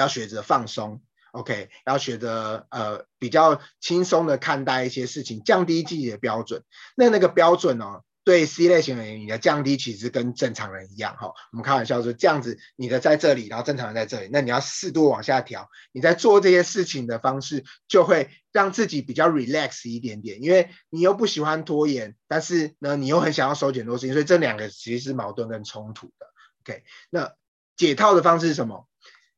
[0.00, 6.62] 要学着放松，OK，要学着呃比较轻松的看待一些事情，降低自己的标准。
[6.96, 15.68] 那那个标准哦，对 C 类型的人，你的降低其实跟正常人一样哈、我们开玩笑说这样子，你的在这里，然后正常人在这里，那你要适度往下调。
[15.92, 26.26] 你在做这些事情的方式，就会让自己比较 relax 一点点，因为你又不喜欢拖延，但是呢，你又很想要收紧很多事情，所以这两个其实是矛盾跟冲突的。
[26.64, 27.32] OK，那
[27.76, 28.88] 解套的方式是什么？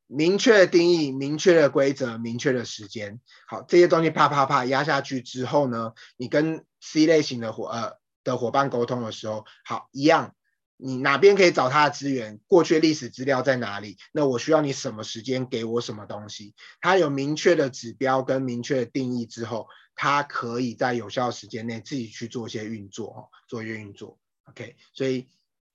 [0.09, 3.20] 明确的定义，明确的规则，明确的时间。
[3.46, 7.92] 好，这些东西啪啪啪压下去之后呢，你跟 C 类型的伙呃
[8.24, 10.34] 的伙伴沟通的时候，好，一样，
[10.78, 12.40] 你哪边可以找他的资源？
[12.46, 13.98] 过去历史资料在哪里？
[14.12, 16.54] 那我需要你什么时间给我什么东西？
[16.80, 24.18] 他有明确的指标跟明确的定义之后，他可以在有效时间内自己去做一些运作，哈，做一些运作。
[24.44, 25.28] OK，所以。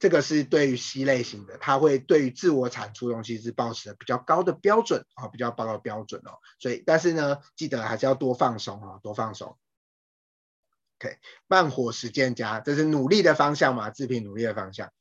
[0.04, 6.36] 这个是对于 C 类型的，他会对于自我产出东西是保持比较高的标准啊，比较高的标准哦。
[6.60, 9.58] 所以，但是呢，记得还是要多放松啊，多放松。
[11.00, 14.92] OK，慢火实践家，这是努力的方向嘛，自评努力的方向。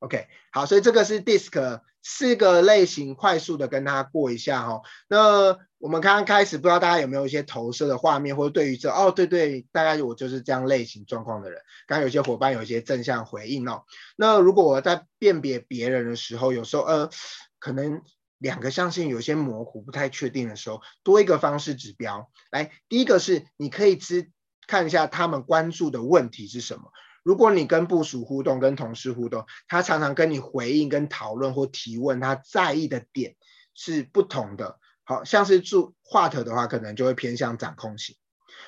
[0.00, 4.82] OK，好，所以这个是 DISC 四个类型，快速的跟他过一下哈。
[5.08, 11.58] 那我们刚刚开始，不知道大家有没有一些投射的画面，或者对于这哦，对对，大概我就是这样类型状况的人。
[11.86, 13.84] 刚刚有些伙伴有一些正向回应哦。
[14.14, 17.08] 那如果我在辨别别人的时候，有时候呃，
[17.58, 18.02] 可能
[18.36, 22.30] 两个象限有些模糊，不太确定的时候，多一个方式指标。
[22.50, 24.30] 来，第一个是你可以知
[24.66, 26.92] 看一下他们关注的问题是什么。
[27.22, 33.36] 如果你跟部属互动、跟同事互动，他常常跟你回应、跟讨论或提问，他在意的点
[33.74, 34.78] 是不同的。
[35.10, 38.14] 好像是做华特的话，可能就会偏向掌控型。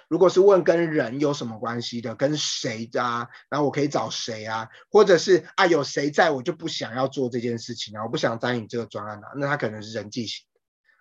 [0.09, 10.45] 如果是问跟人有什么关系的，跟谁的啊，然后我可以找谁啊，或者是啊有谁在我就不想要做这件事情啊，我不想参与这个专案啊，那他可能是人际型。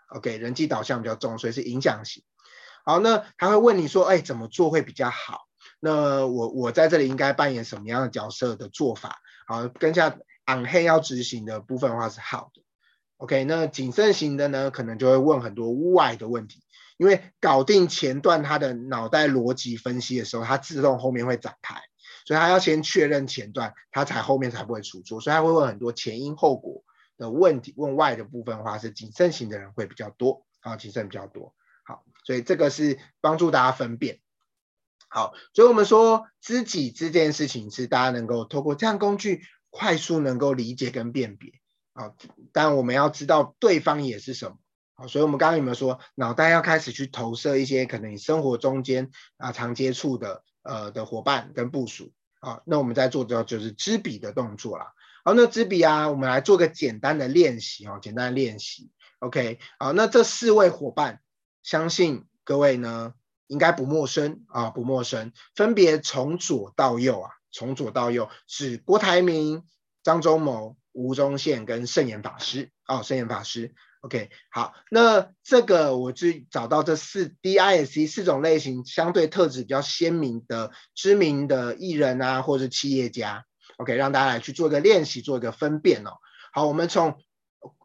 [0.10, 2.24] OK，人际导向比较重，所以是影响型。
[2.86, 5.48] 好，那他会问你说，哎，怎么做会比较好？
[5.80, 9.18] 那我我在这里应该扮演什么样的角色的做法？
[9.48, 10.10] 好，跟下
[10.46, 12.62] on hand 要执行的部分的话是好的。
[13.22, 16.64] OK，那谨慎型的呢，可能就会问很多外的问题，
[16.98, 21.76] 因为搞定前段他的脑袋逻辑分析的时候，他自动后面会展开，
[22.26, 26.84] 所以他要先确认前段，他才后面才不会出错，所以他会问很多前因后果
[27.20, 27.76] 的问题。
[27.78, 31.54] 问外的部分话，是谨慎型的人会比较多，啊，谨慎比较多。
[31.84, 34.20] 好，所以这个是帮助大家分辨。
[35.10, 41.61] 好，所以我们说知己这件事情是大家能够透过这样工具快速能够理解跟辨别
[41.94, 42.14] 啊，
[42.52, 44.58] 但我们要知道对方也是什么。
[44.94, 54.94] 好，所以我们刚刚有没有说脑袋要开始去投射一些可能你生活中间啊常接触的呃的伙伴跟部署啊，那我们在做的就是知彼的动作啦。
[55.24, 58.92] 好，那知彼啊，我们来做个简单的练习哦，简单的练习。
[59.20, 61.22] OK，好，那这四位伙伴，
[61.64, 63.14] 相信各位呢。
[63.48, 65.34] 应该不陌生啊，不陌生。
[65.56, 69.68] 分别从左到右啊，从左到右是郭台铭、
[70.04, 73.74] 张忠谋、吴宗宪跟圣严法师哦，圣严法师。
[74.02, 83.46] OK，好，那这个我就找到这四 DISC 四种类型相对特质比较鲜明的知名的艺人啊，或者是企业家。
[83.78, 86.18] OK，让大家来去做一个练习，做一个分辨哦。
[86.54, 87.18] 好，我们从。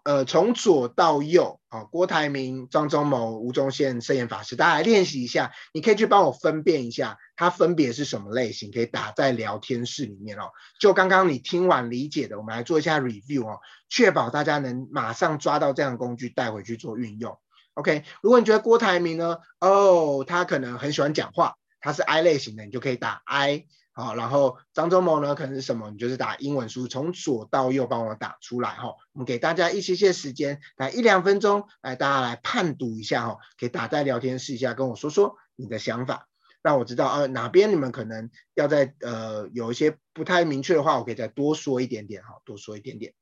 [0.06, 5.52] 呃，从左到右啊，郭台铭、张忠谋、吴宗宪、圣严法师，大家来练习一下。
[5.74, 10.52] 你可以去帮我分辨一下，它分别是什么类型，可以打在聊天室里面哦。
[10.78, 17.36] 就刚刚你听完理解的，我们来做一下 review 哦，确保大家能马上抓到这样的工具带回去做运用。
[17.74, 23.66] OK，如果你觉得郭台铭呢，哦，他可能很喜欢讲话，他是 I 类型的，你就可以打 I。
[23.98, 25.90] 好，然后张忠谋呢，可能是什么？
[25.90, 28.88] 你就是打英文书，从左到右帮我打出来哈。
[29.12, 36.28] 我们给大家一些些时间，来一两分钟，来大家来判读一下哈，可以打在聊天室一下，跟我说说你的想法，
[36.60, 43.14] 让我知道呃哪边你们可能要在呃有一些不太明确的话，我可以再多说一点点哈，多说一点点。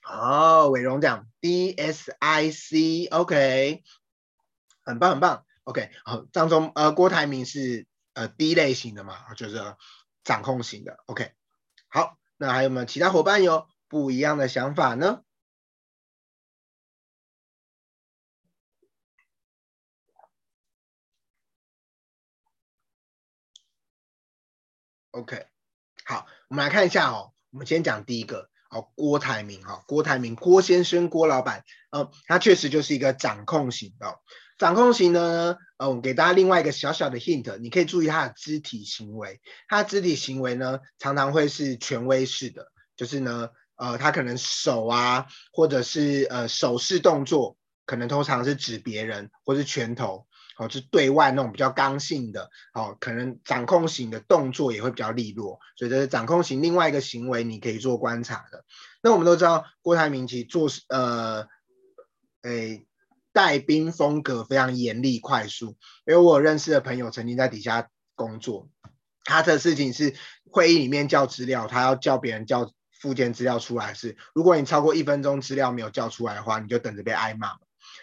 [0.00, 3.84] 好，伟荣讲 D S I C，OK，
[4.84, 5.44] 很棒很棒。
[5.64, 9.76] OK，好，张忠呃郭台铭是呃 D 类型的嘛，就是
[10.24, 10.98] 掌控型的。
[11.06, 11.32] OK，
[11.88, 15.22] 好，那还有没有其他伙伴有不一样的想法呢
[25.12, 25.46] ？OK，
[26.04, 34.18] 好，我们来看一下哦，我们先讲第一个，哦，郭台铭哈，郭台铭郭先生郭老板，呃，他确实就是一个掌控型的。
[34.62, 39.40] 掌控型呢，呃，我给大家另外一个小小的 hint，你可以注意他的肢体行为。
[39.66, 47.56] 他的肢体行为呢，常常会是权威式的，就是呢，呃，他可能手啊，或者是呃手势动作，
[47.86, 58.64] 可能通常是指别人，或是拳头，哦，是对外那种比较刚性的，哦，可能掌控型的动作也会比较利落，所以这是掌控型另外一个行为，你可以做观察的。
[59.02, 61.48] 那我们都知道，郭台铭其实做呃，
[62.42, 62.86] 诶。
[63.32, 65.76] 带兵风格非常严厉快速，
[66.06, 68.68] 因为我认识的朋友曾经在底下工作，
[69.24, 70.14] 他的事情是
[70.50, 77.56] 会议里面叫资料，他要叫别人叫附件资料出来是，如果你超过一分钟资料没有叫出来的话，你就等着被挨骂。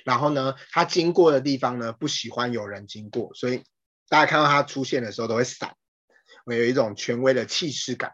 [0.03, 3.63] 然后呢，他经过的地方呢，不喜欢有人经过，所以
[4.07, 5.75] 大家看到他出现的时候都会闪，
[6.45, 8.13] 会有一种权威的气势感。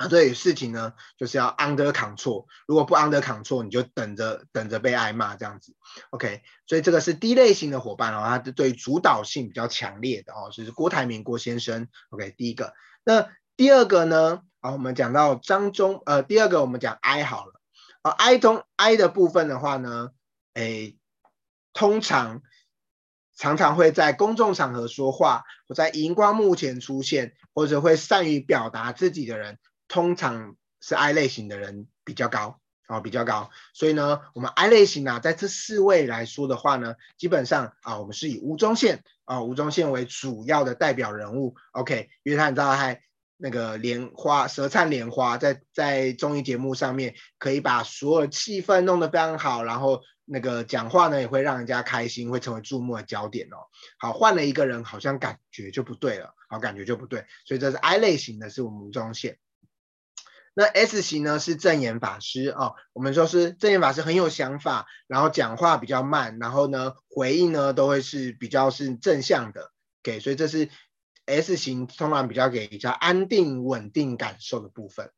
[0.00, 2.46] 啊，对事情呢，就是要 under control。
[2.66, 5.76] 如果不 under control，你就等着等着被挨骂这样子。
[6.08, 11.88] OK，所以这个是 D 类型的伙伴哦，他对主导性比较强烈的哦，就是郭台铭郭先生。
[12.08, 12.72] OK，第一个。
[13.04, 13.28] 那
[13.58, 14.40] 第二个呢？
[14.62, 17.60] 好，我们讲到张忠，呃，第二个我们讲 I 好了。
[18.00, 20.12] 啊，I 中 I 的部分的话呢，
[20.54, 20.96] 诶，
[21.74, 22.40] 通常
[23.36, 29.58] 常常会在公众场合说话，或在荧光幕前出现，或者会善于表达自己的人。
[29.90, 43.02] 通常是 I 类型的人比较高哦，比较高，所以呢，我们 I 类型啊，在这四位来说的话呢，基本上啊，我们是以吴宗宪啊，吴宗宪为主要的代表人物，OK，因为他你知道还
[43.36, 53.58] 那个莲花舌灿莲花，在在综艺节目上面可以把所有气氛弄得非常好，然后那个讲话呢也会让人家开心，会成为注目的焦点哦。
[53.98, 59.38] 好，换了一个人，好像感觉就不对了，好，感觉就不对，所以这是 I 类型的，是我们吴宗宪。
[60.52, 69.70] 那 S 型呢是证严法师哦，我们说是证严法师很有想法，然后讲话比较慢，然后呢回应呢都会是比较是正向的，
[70.02, 70.68] 给、okay，所以这是
[71.26, 75.10] S 型通常比较给比较安定稳定感受的部分。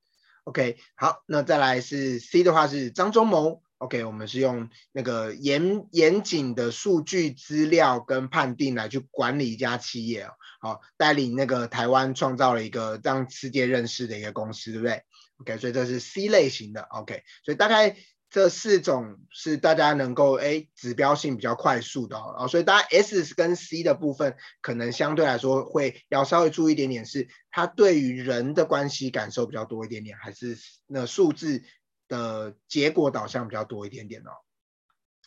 [0.45, 15.05] OK，好，那再来是 C 的话是张忠谋，OK，我们是用那个严严谨的数据资料跟判定来去管理一家企业哦，好，带领那个台湾创造了一个让世界认识的一个公司，对不对？
[15.43, 16.82] ？OK，所以这是 C 类型的。
[16.82, 17.97] OK，所以大概
[18.30, 22.49] 这四种是大家能够哎指标性比较快速的哦。
[22.49, 31.62] 所以大家 S 跟 C 的部分可能相对来说会要稍微注意一点点，是它对于人的关系感受比较多一点点，还是那数字
[32.09, 34.30] 的结果导向比较多一点点哦。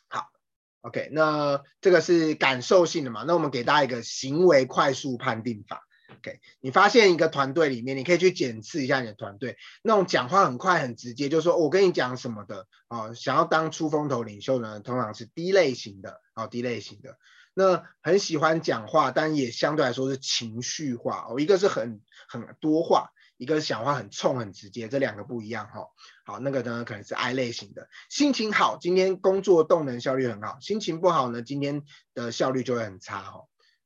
[0.07, 0.29] 好
[0.81, 3.23] ，OK，那这个是感受性的嘛？
[3.27, 5.84] 那我们给大家一个行为快速判定法。
[6.07, 17.17] OK，你发现一个团队里面，你可以去检视一下你的团队，那种讲话很快很直接，就是说我跟你讲什么的啊，想要当出风头领袖呢，通常是 D 类型的啊，D 类型的，
[17.55, 25.87] 那很喜欢讲话，但也相对来说是情绪化哦，一个是很很多话，一个是讲话很冲很直接，这两个不一样哈。
[26.23, 31.83] 好，那个呢可能是 I 类型的，心情好，今天工作动能效率很好，心情不好呢，今天
[32.13, 33.45] 的效率就会很差哈。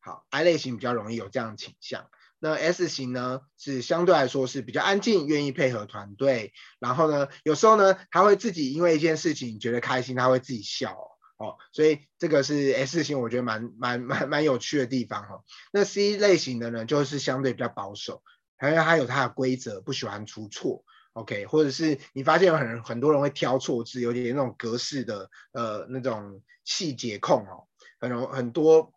[0.10, 2.10] 好，I 类型比较容易有这样的倾向。
[2.40, 6.52] 那 S 型呢，是相对来说是比较安静，愿意配合团队。
[6.80, 10.98] 然后呢，有时候呢，他会自己因为一件事情觉得开心，他会自己笑
[11.38, 11.58] 哦。
[11.74, 15.44] 所以这个是 S 型，我觉得蛮蛮蛮蛮有趣的地方哈、哦。
[15.72, 18.24] 那 C 类型的呢，就是相对比较保守，
[18.58, 20.84] 还有它有它的规则，不喜欢出错。
[21.14, 27.68] OK，或者是你发现有很很多人会挑错字，有点那种格式的呃那种细节控哦，
[28.00, 28.94] 很多很多。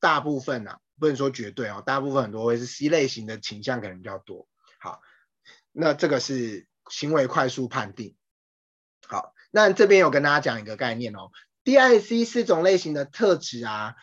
[0.00, 4.48] 大部分啊，不能说绝对哦，大部分很多会是 C 类型的倾向可能比较多。
[4.78, 5.00] 好，
[5.72, 8.16] 那这个是行为快速判定。
[9.06, 11.30] 好，那这边有跟大家讲一个概念哦
[11.62, 13.94] ，D I C 四种类型的特质啊，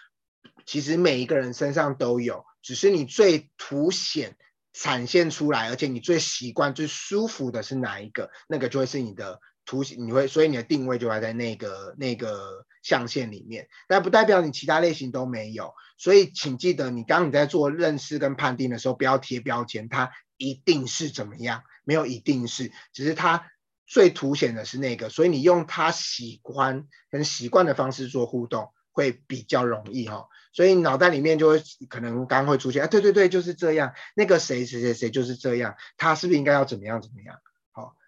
[0.65, 4.37] 其实每一个人身上都有，只是你最凸显
[4.73, 15.73] 展现出来，而且你最习惯、最舒服的是哪一个，那个就会是你的图形，你会，所以你的定位就还在那个那个象限里面，但不代表你其他类型都没有。
[15.97, 23.49] 所以请记得，你刚你在做认识跟判定的时候，不要贴标签，它一定是怎么样，没有一定是，只是它
[23.85, 28.69] 最凸显的是那个，所以你用他喜欢跟习惯的方式做互动。
[28.93, 33.93] 会比较容易哈，所以脑袋里面就会可能刚刚会出现啊，对对对，就是这样。
[34.15, 37.37] 那个谁谁谁谁就是这样，他是不是应该要怎么样怎么样？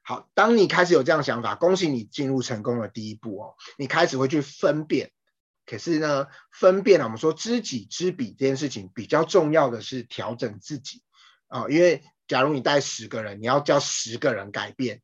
[0.03, 3.55] 好，当你开始有这样想法，恭喜你进入成功的第一步哦。
[3.77, 5.11] 你开始会去分辨，
[5.65, 11.01] 可是呢，分辨啊，我们说知己知彼这件事情比较重要的是调整自己
[11.47, 15.01] 啊，因为假如你带十个人，你要叫十个人改变，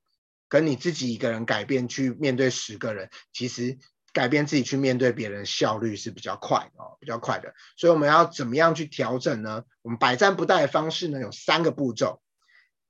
[0.47, 3.78] 跟你自己一个人改变去面对十个人，其实。
[4.12, 7.54] 改变自己去面对别人，效率是比较快哦，比较快的。
[7.78, 9.64] 所以我们要怎么样去调整呢？
[9.84, 12.20] 我们百战不殆的方式呢，有三个步骤。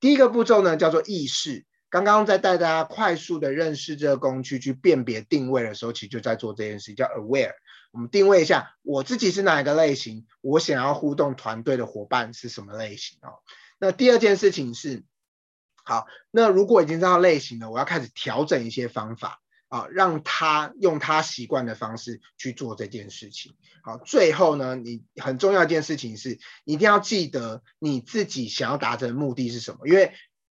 [0.00, 1.66] 第一个步骤呢叫做意识。
[1.90, 7.52] 刚刚在带大家快速的认识这个工具，去辨别定位的时候，其实就在做这件事，叫 aware。
[7.90, 13.42] 我们定位一下我自己是哪一个类型，我想要互动团队的伙伴是什么类型哦。
[13.78, 15.02] 那第二件事情是，
[15.84, 19.42] 好，那如果已经知道类型了，我要开始调整一些方法。
[19.70, 23.54] 啊，让他用他习惯的方式去做这件事情。
[23.84, 29.86] 好，最后呢，你很重要一件事情是，一定要记得你自己想要达成的目的是什么。
[29.86, 30.12] 因为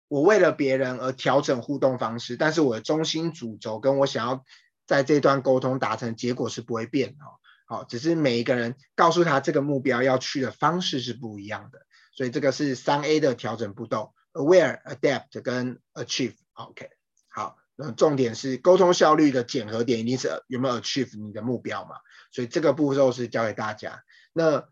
[0.08, 4.44] 我为了别人而调整互动方式，但是我的中心主轴跟我想要
[4.86, 7.24] 在这段沟通达成结果是不会变的。
[7.66, 11.80] 好，只是每一个人告诉他这个目标要去的方式是不一样的。
[12.12, 16.36] 所以这个是三 A 的调整步骤：Aware、Adapt 跟 Achieve。
[16.54, 16.88] OK，
[17.28, 17.58] 好。
[17.78, 21.96] 那重点是沟通效率的检核点，一定是有没有 achieve 你的目标嘛？
[22.32, 24.02] 所以这个步骤是教给大家。
[24.32, 24.66] 那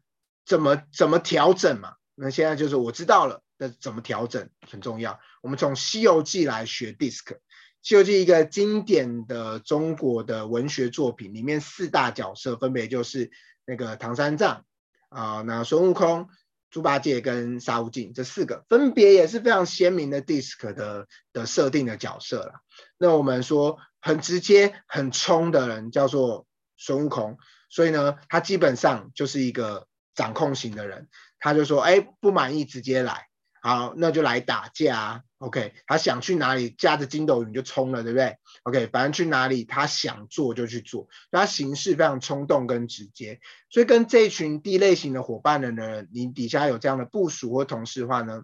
[0.47, 1.97] 怎么怎么调整嘛？
[2.15, 5.21] 那现在就是我知道了，的怎么调整很重要。
[5.43, 7.23] 我们从《西游记》来学 DISC，
[7.83, 13.31] 《西游记》一个经典的中国的文学作品，里面四大角色分别就是
[13.67, 14.65] 那个唐三藏
[15.09, 16.29] 啊、那孙悟空。
[16.71, 22.63] 猪八戒跟沙悟净这四个分别也是非常鲜明的 DISC 的的设定的角色啦。
[22.99, 27.39] 那我们说很直接、很冲的人叫做孙悟空，
[27.71, 29.87] 所以呢，他基本上就是一个
[30.17, 31.09] 掌控型的人。
[31.39, 33.29] 他就说：“哎，不满意直接来。”
[33.65, 43.41] 好，那就来打架，OK，他想去哪里，驾着筋斗云就冲了，对不对？OK，反正去哪里，他想做就去做，他行事非常冲动跟直接，
[43.71, 48.43] 所以跟这群 D 类型的伙伴的人，你底下有这样的部署或同事的话呢，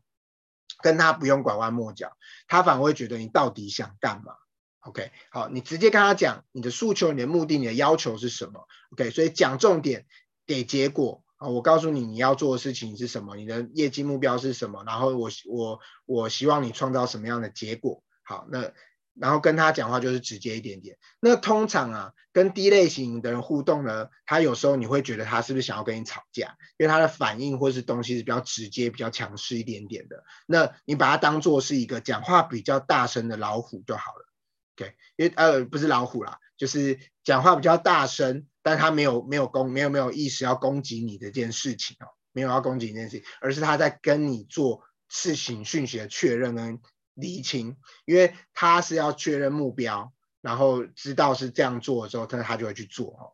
[0.82, 2.16] 跟他不用拐弯抹角，
[2.48, 4.32] 他反而会觉得你到底想干嘛
[4.80, 10.06] ？OK，好，你直接跟他讲你的诉求、你的目的、你的要求是什么？OK，所以讲重点，
[10.46, 11.22] 给结果。
[11.40, 18.04] 啊，我告诉你你要做的事情是什么，你的业绩目标是什么，然后我我我希望你创造什么样的结果。
[18.22, 18.72] 好，那
[19.14, 20.98] 然后跟他讲话就是直接一点点。
[21.18, 30.22] 那通常啊，跟 D 类型的人互动呢，他有时候你会觉得他是不是想要跟你吵架，因为他的反应或是东西是比较直接、比较强势一点点的。
[30.46, 34.28] 那你把它当做是一个讲话比较大声的老虎就好了。
[34.76, 38.46] OK，因为呃不是老虎啦，就是讲话比较大声。
[38.62, 46.80] 但他没有没有攻没有没有意识要攻击你这件事情哦，没有要攻击你这件事情，而是他在跟你做事情讯息的确认跟
[47.14, 53.32] 厘清，因为他是要确认目标，然后知道是这样做的时候，他他就会去做哦。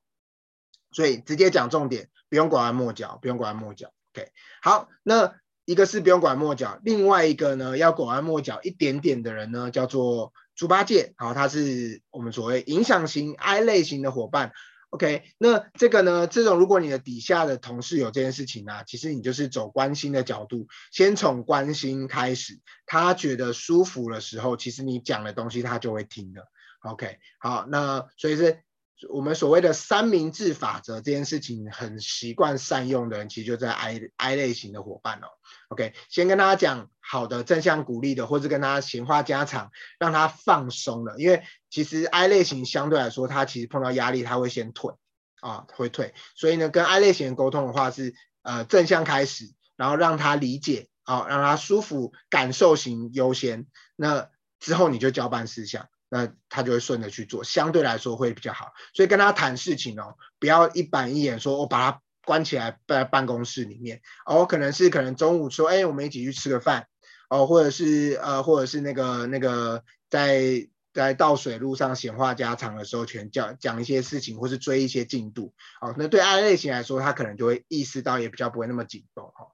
[0.92, 3.92] 所以直接讲重点，不用拐弯抹角，不用拐弯抹角。
[4.14, 4.30] OK，
[4.62, 14.52] 好，那一个是不用拐弯抹角，另外一个呢要拐弯抹角一点点的人呢叫做猪八戒，好，他是我们所谓影响型 I 类型的伙伴。
[14.96, 16.26] OK，那这个呢？
[16.26, 26.48] 这种如果你的底下的同事有这件事情啊，其实你就是走关心的角度，先从关心开始，他觉得舒服的时候，其实你讲的东西他就会听的。
[26.80, 28.62] OK，好，那所以是。
[29.10, 35.26] 我们所谓的三明治法则这件事情，很习惯善用的人，其实就在 I I 类型的伙伴哦。
[35.68, 41.16] OK，先跟大家讲好的正向鼓励的，或者跟他闲话家常，让他放松了。
[41.18, 44.92] 因为其实 I 类型相对来说，他其实碰到压力，他会先退
[45.40, 46.14] 啊，会退。
[46.34, 53.66] 所以呢，跟 I 类型沟通的话是呃正向开始，然后让他理解啊，让他舒服，感受型优先。
[53.94, 54.28] 那
[54.58, 55.88] 之后你就交办事项。
[56.08, 58.72] 那他就会顺着去做，相对来说会比较好。
[58.94, 66.86] 所以跟他谈事情哦，不要一板一眼说，我把他关起来在办公室里面哦，可能是可能中午说，哎，我们一起去吃个饭
[67.28, 75.54] 哦，或者是呃，或者是那个那个在在倒水路上闲话家常的时候，全讲讲一些事情，或是追一些进度。
[75.80, 79.24] 哦，那对爱类型来说，他可能就会意识到，也比较不会那么紧绷。
[79.26, 79.48] 哈，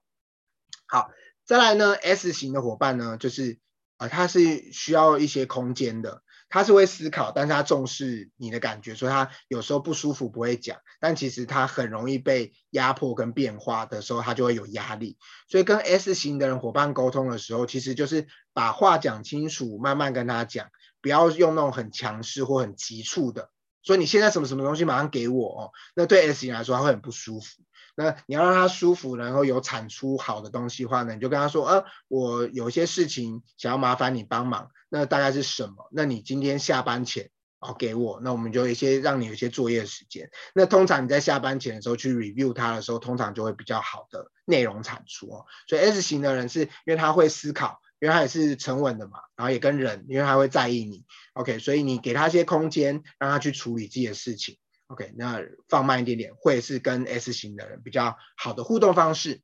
[0.86, 1.10] 好，
[1.44, 3.58] 再来呢，S 型的伙伴呢，就是
[3.96, 6.22] 啊、他是需要一些空间的。
[6.52, 15.16] 他是会思考，但是他重视你的感觉，所以他有时候不舒服不会讲，但其实他很容易被压迫跟变化的时候，他就会有压力。
[15.48, 20.68] 所以跟 S 型的人伙伴沟通的时候，其实就是把话讲清楚，慢慢跟他讲，
[21.00, 23.48] 不要用那种很强势或很急促的。
[23.82, 27.62] 所以你现在什么什么东西马上给我哦，那对 S 型来说他会很不舒服。
[27.94, 35.88] 那你要让他舒服，然后有产出好的东西的话呢，你就跟他说，呃，我有些事情想要麻烦你帮忙，那大概是什么？
[35.92, 37.30] 那你今天下班前
[37.60, 40.30] 哦给我，那我们就一些让你有一些作业时间。
[40.54, 45.44] 那通常你在下班前的时候去 review 他的时候，通常就会比较好的内容产出哦。
[45.68, 54.56] 所以 S 型的人是因为他会思考，因为他也是沉稳的嘛，然后也跟人，因为他会在意你，OK，所以你给他一些空间，让他去处理自己的事情。
[54.92, 55.40] OK，那
[55.70, 59.40] 放慢一点点，会是跟 S 型的人比较好的互动方式。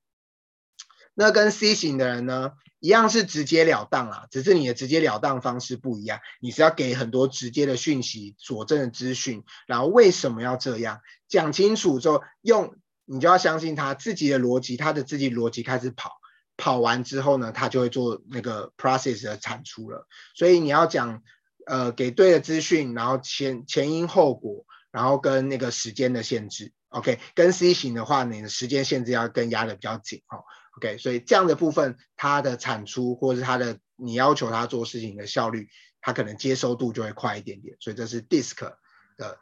[1.15, 6.21] 那跟 C 型的人呢，一样是直截了当啦，只是你的直截了当方式不一样。
[6.39, 12.77] 你是要给很多直接的讯息、佐证的资讯，然后为什么要这样讲清楚之后，用
[13.07, 16.21] 你就要相信他自己的逻辑，他的自己逻辑开始跑，
[16.59, 20.07] 跑完之后呢，他就会做那个 process 的产出了。
[20.35, 21.23] 所以你要讲，
[21.65, 24.67] 呃，给对的资讯，然后前前因后果。
[24.99, 30.43] 然后跟那个时间的限制，OK，跟 C 型的话，你的时间限制要更压得比较紧哦
[30.77, 35.69] ，OK，所以这样的部分，它的产出或者是它的你要求它做事情的效率，
[36.01, 38.73] 它可能接收度就会快一点点，所以这是 DISC
[39.17, 39.39] 的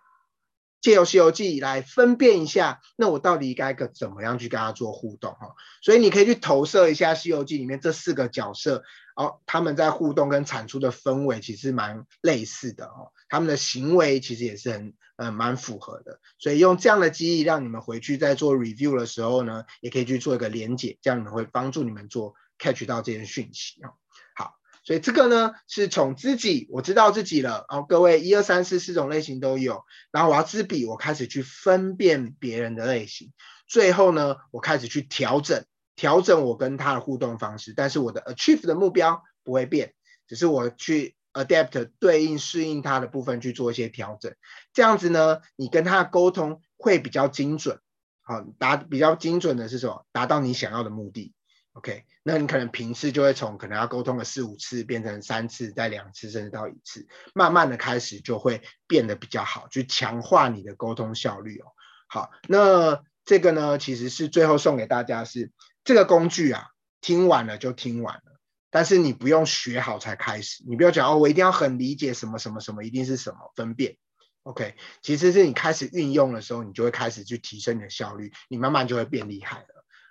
[0.82, 5.54] 借由《西游记》来分辨一下，那我到底该个怎么样去跟他做互动哈？
[5.80, 8.84] 所以你可以去投射一下《西游记》里面这四个角色。
[9.16, 23.90] 哦，他们在互动跟产出的氛围其实蛮类似的哦，他们的行为其实也是很呃蛮符合的，所以用这样的记忆让你们回去在做 review 的时候呢，也可以去做一个连结，这样你们会帮助你们做 catch 到这些讯息啊。
[24.34, 24.54] 好，
[24.84, 33.32] 所以这个呢是从自己我知道自己了，哦，各位一二三四四种类型都有，然后我要自比，我开始去分辨别人的类型，
[33.66, 35.64] 最后呢我开始去调整。
[35.98, 39.94] 调整我跟他的互动方式，但是我的 achieve 的目标不会变，
[40.26, 44.34] 只是我去 adapt 对应适应它的部分去做一些调整。
[44.72, 47.78] 这样子呢，你跟他的沟通会比较精准。
[48.22, 50.04] 好，达比较精准的是什么？
[50.12, 51.34] 达到你想要的目的。
[51.74, 61.66] OK，那你可能频次就会从可能要沟通个四五次变成三次，再两次，甚至到一次，慢慢的开始就会变得比较好，去强化你的沟通效率哦。
[62.08, 65.52] 好，那这个呢，其实是最后送给大家是。
[65.84, 66.64] 这个工具啊，
[67.00, 68.35] 听完了就听完了，
[68.76, 73.96] 但是你不用学好才开始，你不要讲哦，我一定要很理解什么什么什么，一定是什么分辨
[74.42, 79.66] ，OK，其实是你开始运用的时候，你就会开始去提升你的效率，你慢慢就会变厉害了。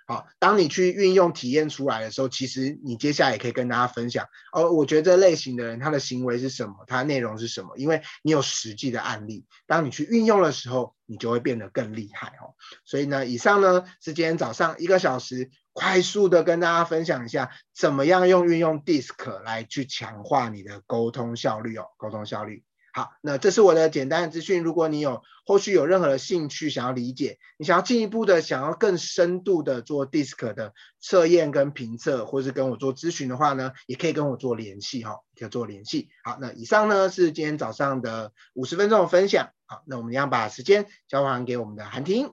[0.08, 4.72] 好，当你去运用体验出来的时候，其实你接下来也可以跟大家分享哦。
[4.72, 7.76] 我觉得这类型的人他的行为是什么，他的内容是什么？
[7.76, 12.58] 因为你有实际的案例，当你去运用的时候，你就会变得更厉害哦。
[12.84, 22.64] 所以呢，以上呢是今天早上一个小时快速的跟大家分享一下，怎么样用运用 DISC 来去强化你的沟通效率哦，沟通效率。
[22.94, 24.62] 好，那这是我的简单的资讯。
[24.62, 36.08] 如果你有后续有任何的兴趣，想要理解，你想要进一步的，想要更深度的做 DISC 的测验跟评测，或是跟我做咨询的话呢，也可以跟我做联系哈，可以做联系。
[36.24, 39.50] 好，那以上呢是今天早上的五十分钟的分享。
[39.66, 42.32] 好，那我们要把时间交还给我们的韩婷。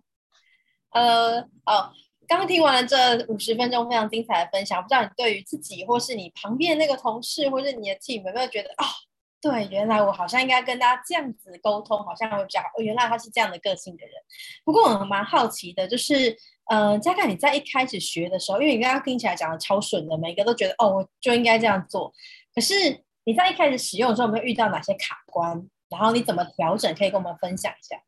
[0.92, 1.92] 呃，哦，
[2.38, 8.86] 刚听完了这五十分钟非常精彩的分享，不知道你对于自己或是你旁边那个同事，或是你的 team 有没有觉得啊？
[8.86, 8.90] 哦
[9.44, 12.62] 对，原来我好像应该跟大家这样子沟通，好像会比较。
[12.62, 14.14] 哦，原来他是这样的个性的人。
[14.64, 16.34] 不过我蛮好奇的，就是，
[16.70, 22.14] 呃，嘉凯你在一开始学的时候，因为你刚刚听起来讲的超顺的，每个都觉得哦，我就应该这样做。
[22.56, 25.62] 可是你在一开始使用的时候，有没有遇到哪些卡关？
[25.90, 26.96] 然后你怎么调整？
[26.96, 28.02] 可以跟我们分享一下。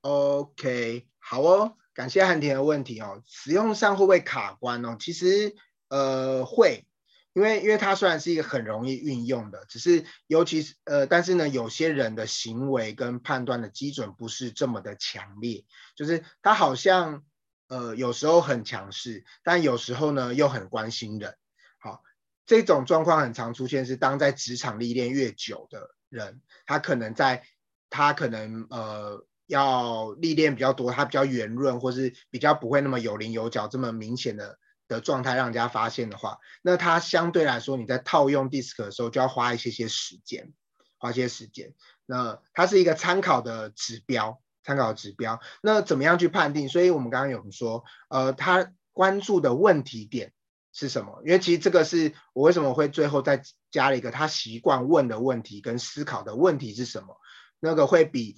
[0.00, 3.22] OK，好哦，感谢汉田的问题哦。
[3.26, 4.96] 使用上会不会卡关哦？
[4.98, 5.54] 其实，
[5.88, 6.86] 呃，会。
[7.34, 15.64] 因为，因为它虽然是一个很容易运用的，只是尤其是呃，但是呢，有些人的行为跟判断的基准不是这么的强烈，
[15.96, 17.24] 就是他好像
[17.68, 21.34] 呃有时候很强势，但有时候呢又很关心人。
[21.78, 22.02] 好，
[22.44, 27.46] 这种状况很常出现，是当在职场历练越久的人，他可能在
[27.88, 34.58] 他可能呃要历练比较多，它比较圆润，或是比较不会那么有棱有角这么明显的。
[34.88, 40.52] 的状态让人家发现的话，那它相对来说，你在套用 DISC 的时候就要花一些些时间，
[40.98, 41.72] 花些时间。
[42.04, 45.40] 那它是一个参考的指标，参考指标。
[45.62, 46.68] 那怎么样去判定？
[46.68, 50.34] 所以我们刚刚有说，呃，他关注的问题点
[50.74, 51.22] 是什么？
[51.24, 53.40] 因为其实这个是我为什么会最后再
[53.70, 57.16] 加了一个他习惯问的问题跟思考的问题是什么？
[57.60, 58.36] 那个会比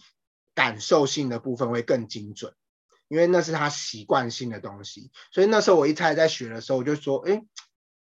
[0.55, 2.55] 感受性的部分会更精准。
[3.09, 7.45] 因为那是他习惯性的东西，所以那时候我一开始在学的时候，我就说，哎，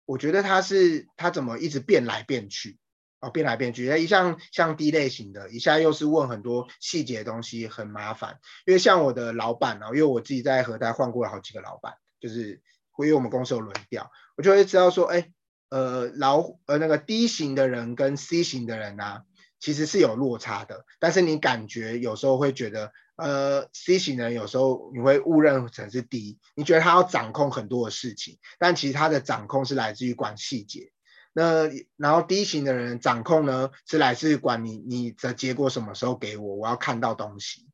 [0.05, 2.79] 我觉得他是他怎么一直变来变去，
[3.19, 8.39] 哦，变来变去，一像像 D 类型的，一下又是问很多细节的东西，很麻烦。
[8.65, 12.61] 因为像我的老板啊，因为我自己在和泰换过了好几个老板，就是
[12.97, 15.31] 因为我们公司有轮调，我就会知道说，哎，
[15.69, 19.25] 呃，老呃那个 D 型的人跟 C 型的人啊，
[19.59, 22.91] 其实是有落差的，但是你感觉有时候会觉得。
[23.17, 30.91] 呃，C 型人有时候你会误认成是 D，你觉得他要掌控很多的事情，但其实他的掌控是来自于管细节。
[31.33, 37.67] 那然后 D 型的人掌控呢，是来自于管你你的结果什么时候给我，我要看到东西。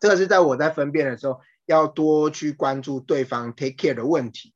[0.00, 4.54] 这个是在我在分辨的时候，要多去关注对方 take care 的问题，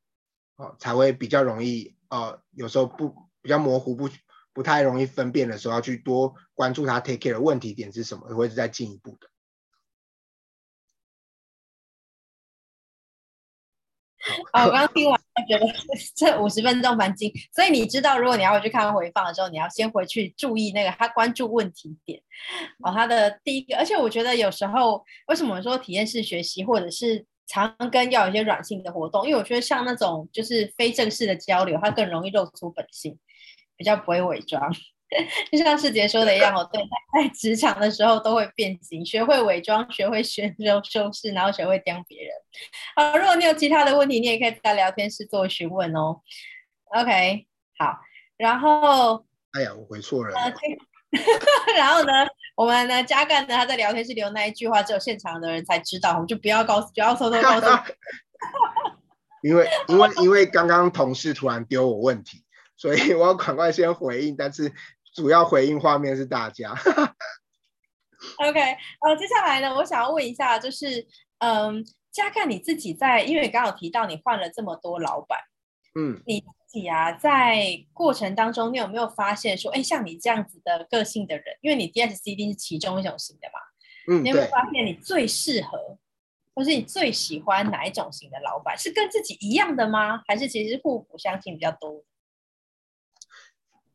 [0.56, 1.94] 哦，才会比较容易。
[2.08, 4.08] 呃，有时候不比较模糊不。
[4.52, 9.28] 不太容易分辨的时候，要去多关注他 take care 的问题点是什么，会是再进一步的。
[14.52, 15.66] 哦，我刚刚听完，觉得
[16.14, 22.22] 这五十分钟蛮精，所以你知道，如果你要回去看回放的时候，你要先回去注意那个他关注问题点
[22.84, 33.18] 哦，他的第一个，而且我觉得有时候为什么说体验式学习或者是常跟要有一些软性的活动，因为我觉得像那种就是非正式的交流，它更容易露出本性。
[33.82, 34.72] 比较不会伪装，
[35.50, 36.80] 就像世杰说的一样我，对，
[37.12, 42.32] 在职场的时候都会变形，学会伪装，学会学 修修饰，然后学会刁别人。
[42.94, 46.20] 好，如果你有其他的问题，你也可以在聊天室做询问哦。
[46.94, 47.44] OK，
[47.76, 47.98] 好，
[48.36, 50.32] 然后，哎呀，我回错了。
[51.76, 52.12] 然后呢，
[52.54, 57.66] 我们呢，加干呢，他在聊天室留那一句话，只有现场的人才知道，我们就不要告诉，不要偷偷告诉。
[59.42, 62.44] 因为，因为，因为刚刚同事突然丢我问题。
[62.76, 64.72] 所以 我要赶快先回应，但是
[65.14, 66.74] 主要回应画面是大家。
[68.38, 68.60] OK，
[69.00, 71.06] 呃，接下来呢，我想要问一下，就是，
[71.38, 75.38] 嗯，加看你自己在，因为你刚好提到你换了这么多老板，
[75.98, 76.46] 嗯，你自
[76.78, 85.98] 己啊，在过程当中，你有没有发现说，哎，像你这样子的个性的人，因为你 DSCD 是其中一种型的嘛，嗯，你有没有发现你最适合，
[86.54, 88.78] 或是你最喜欢哪一种型的老板？
[88.78, 90.22] 是跟自己一样的吗？
[90.28, 92.04] 还是其实互补相性比较多？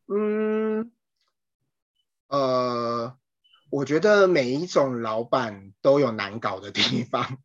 [0.07, 0.91] 嗯，
[2.27, 3.17] 呃，
[3.69, 7.39] 我觉得每一种老板都有难搞的地方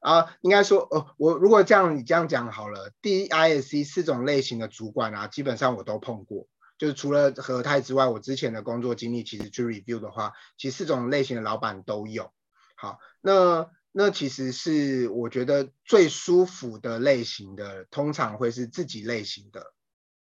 [0.00, 0.36] 啊。
[0.42, 6.46] 应该说，呃，我如果这样你这样讲好了，DISC 四种类型的主管啊，基本上我都碰过。
[6.78, 12.32] 就是除了和泰之外，我之前的工作经历其实去 review 的话，其实四种类型的老板都有。
[12.76, 19.72] 好，那那其实是我觉得最舒服的类型的，通常会是自己类型的。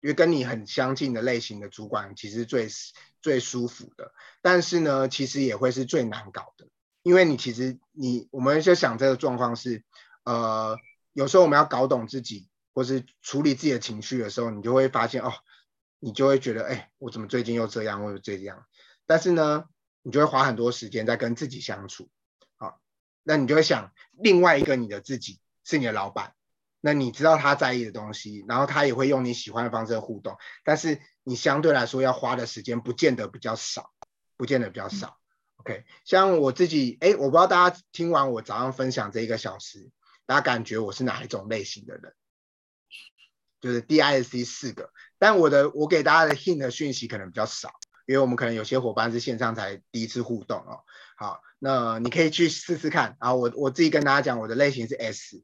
[0.05, 2.69] 因为跟你很相近的类型的主管，其实最
[3.23, 6.69] 最舒服的，但是呢，其实也会是最难搞的，
[7.03, 9.83] 因为你其实你我们就想这个状况是，
[10.25, 10.77] 呃，
[11.15, 15.33] 有时候我们要搞懂自己，或是处理自己的情绪的时候，你就会发现哦，
[16.01, 18.67] 你就会觉得，哎，我怎么最近又这样，或者这样，
[19.07, 19.65] 但是呢，
[20.03, 22.11] 你就会花很多时间在跟自己相处，
[22.57, 22.79] 好，
[23.23, 26.35] 那你就会想另外一个你的自己是你的老板。
[26.87, 33.95] 那你知道他在意的东西，然后他也会用你喜欢的方式互动，但是你相对来说要花的时间不见得比较少，
[34.37, 35.17] 不见得比较少。
[35.57, 39.91] OK，像我自己，哎，我不知道大家听完我早上分享这一个小时，
[40.27, 42.13] 大家感觉我是哪一种类型的人？
[43.63, 47.71] 就是 DISC 四个，但我的我给大家的 hint 的讯息可能比较少，
[48.05, 50.85] 因为我们可能有些伙伴是线上才第一次互动哦。
[51.17, 53.17] 好，那你可以去试试看。
[53.19, 55.43] 然后我我自己跟大家讲，我的类型是 S。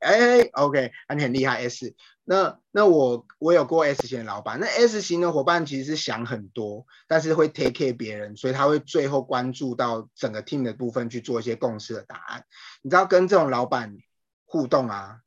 [0.00, 1.94] 哎，OK，那你很厉害 S。
[2.24, 12.44] 那那我我有过 S 型的老板，那 S 型的伙伴其实是想很多，但是会 take care 别人，所以他会最后关注到整个 team 的部分去做一些共识的答案。
[12.82, 13.96] 你知道跟这种老板
[14.44, 15.20] 互动啊，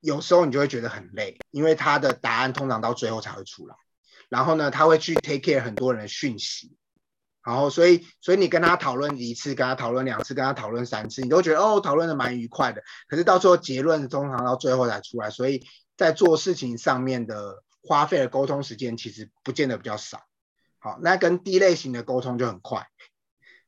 [0.00, 3.74] 有时候你就会觉得很累，因为他的答案通常到最后才会出来。
[4.30, 6.74] 然后呢，他会去 take care 很多人的讯息。
[7.44, 12.82] 然后，所以，所以你跟他讨论一次，跟他讨论两次，跟他讨论三次，你都觉得哦，讨论的蛮愉快的。
[13.06, 15.62] 可是到最后结论通常到最后才出来，所以
[15.94, 20.22] 在做事情上面的花费的沟通时间其实不见得比较少。
[20.78, 22.86] 好，那跟 D 类型的沟通就很快，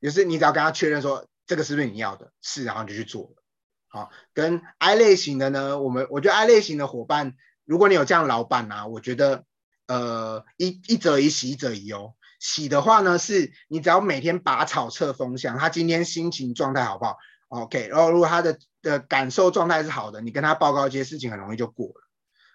[0.00, 3.42] 就是你只要跟他确认说这个是不是你要的，是，然后你就去做了。
[3.88, 7.34] 好，跟 I 类型的呢，我们我觉得 I 类型的伙伴，
[7.66, 9.44] 如果你有这样老板啊，我觉得
[9.86, 12.15] 呃一一则一喜，一则以忧。
[12.38, 17.16] 喜的话呢，是你只要每天拔草测风向，他今天心情状态好不好
[17.48, 22.02] ？OK，然后如果他的的感受状态是好的，你跟他报告一些事情，很容易就过了。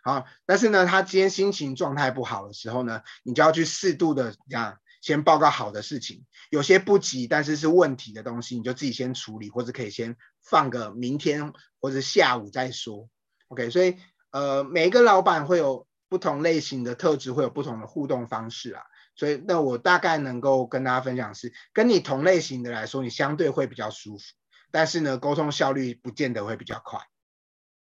[0.03, 13.09] 好，但是呢，他今天心情状态不好的时候呢，你就要去适度的这样先报告好的事情，有些不急但是是问题的东西，你就自己先处理，或者可以先放个明天或者下午再说。
[13.49, 13.97] OK，所以
[14.31, 18.81] 呃，每一个老板会有不同类型的特质，会有不同的互动方式啊。
[19.15, 24.23] 所以，那我大概能够跟大家分享是，跟你同类型的来说，你相对会比较舒服，
[24.71, 26.99] 但是呢，沟通效率不见得会比较快。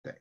[0.02, 0.20] 对。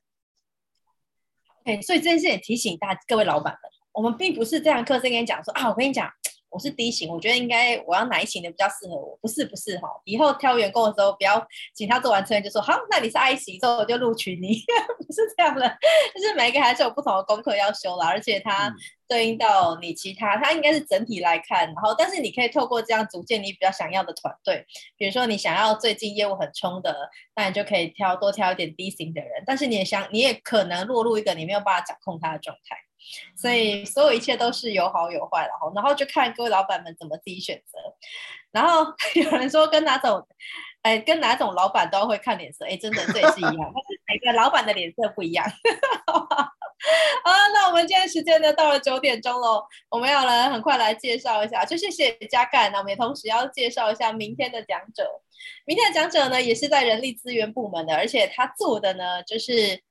[1.66, 6.12] 哎所以这件事也提醒大各位老板们，我们并不是这样课程跟你讲说啊，我跟你讲。
[6.50, 9.18] 我是 D 型，我觉得应该我要哪一型的比较适合我？
[9.22, 11.46] 不是不是哈，以后挑员工的时候，不要
[11.76, 14.64] 请他做完测验就说好，那你是 I 型，之后我就录取你，
[15.06, 15.68] 不是这样的，
[16.16, 18.74] 就是每一个还是有不同的功课要修啦，而且它
[19.08, 24.66] 对应到你其他，它应该是整体来看，然后但是你可以透过这样组建你比较想要的团队，
[24.98, 32.76] 比如说你想要最近业务很冲的，那你就可以挑多挑一点 D 型的人，但是你也想，你也可能落入一个你没有办法掌控他的状态。
[33.36, 37.80] 所以所有一切都是有好有坏的哈，然后就看各位老板们怎么自己选择。
[38.52, 38.86] 然后
[39.16, 40.28] 有人说跟哪种，
[40.82, 43.74] 哎，跟哪种老板都会看脸色，哎，真的这也是一样，
[44.08, 45.46] 每个老板的脸色不一样。
[46.08, 46.28] 好，
[47.54, 55.22] 那我们今天时间呢到了九点钟喽，我们要来很快来介绍一下，就谢谢加干，那我们也同时要介绍一下明天的讲者。
[55.66, 59.82] 明天的讲者呢也是在人力资源部门的，而且他做的呢就是。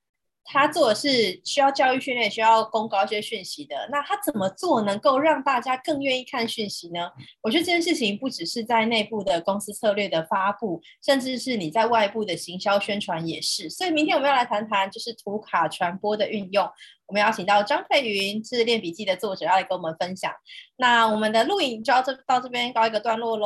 [0.51, 3.87] 他做的是需要教育训练，需要公告一些讯息的。
[3.93, 7.11] 那他怎么做能够让大家更愿意看讯息呢？
[7.43, 13.69] 我觉得这件事情不只是在内部的公司策略的发布，甚至是你在外部的行销宣传也是。
[13.69, 16.67] 所以明天我们要来谈谈就是图卡传播的运用。
[17.07, 20.31] 我们邀请到张佩云是练笔记的作者，要来跟我们分享。
[20.77, 23.37] 那我们的录影就要这到这边告一个段落喽。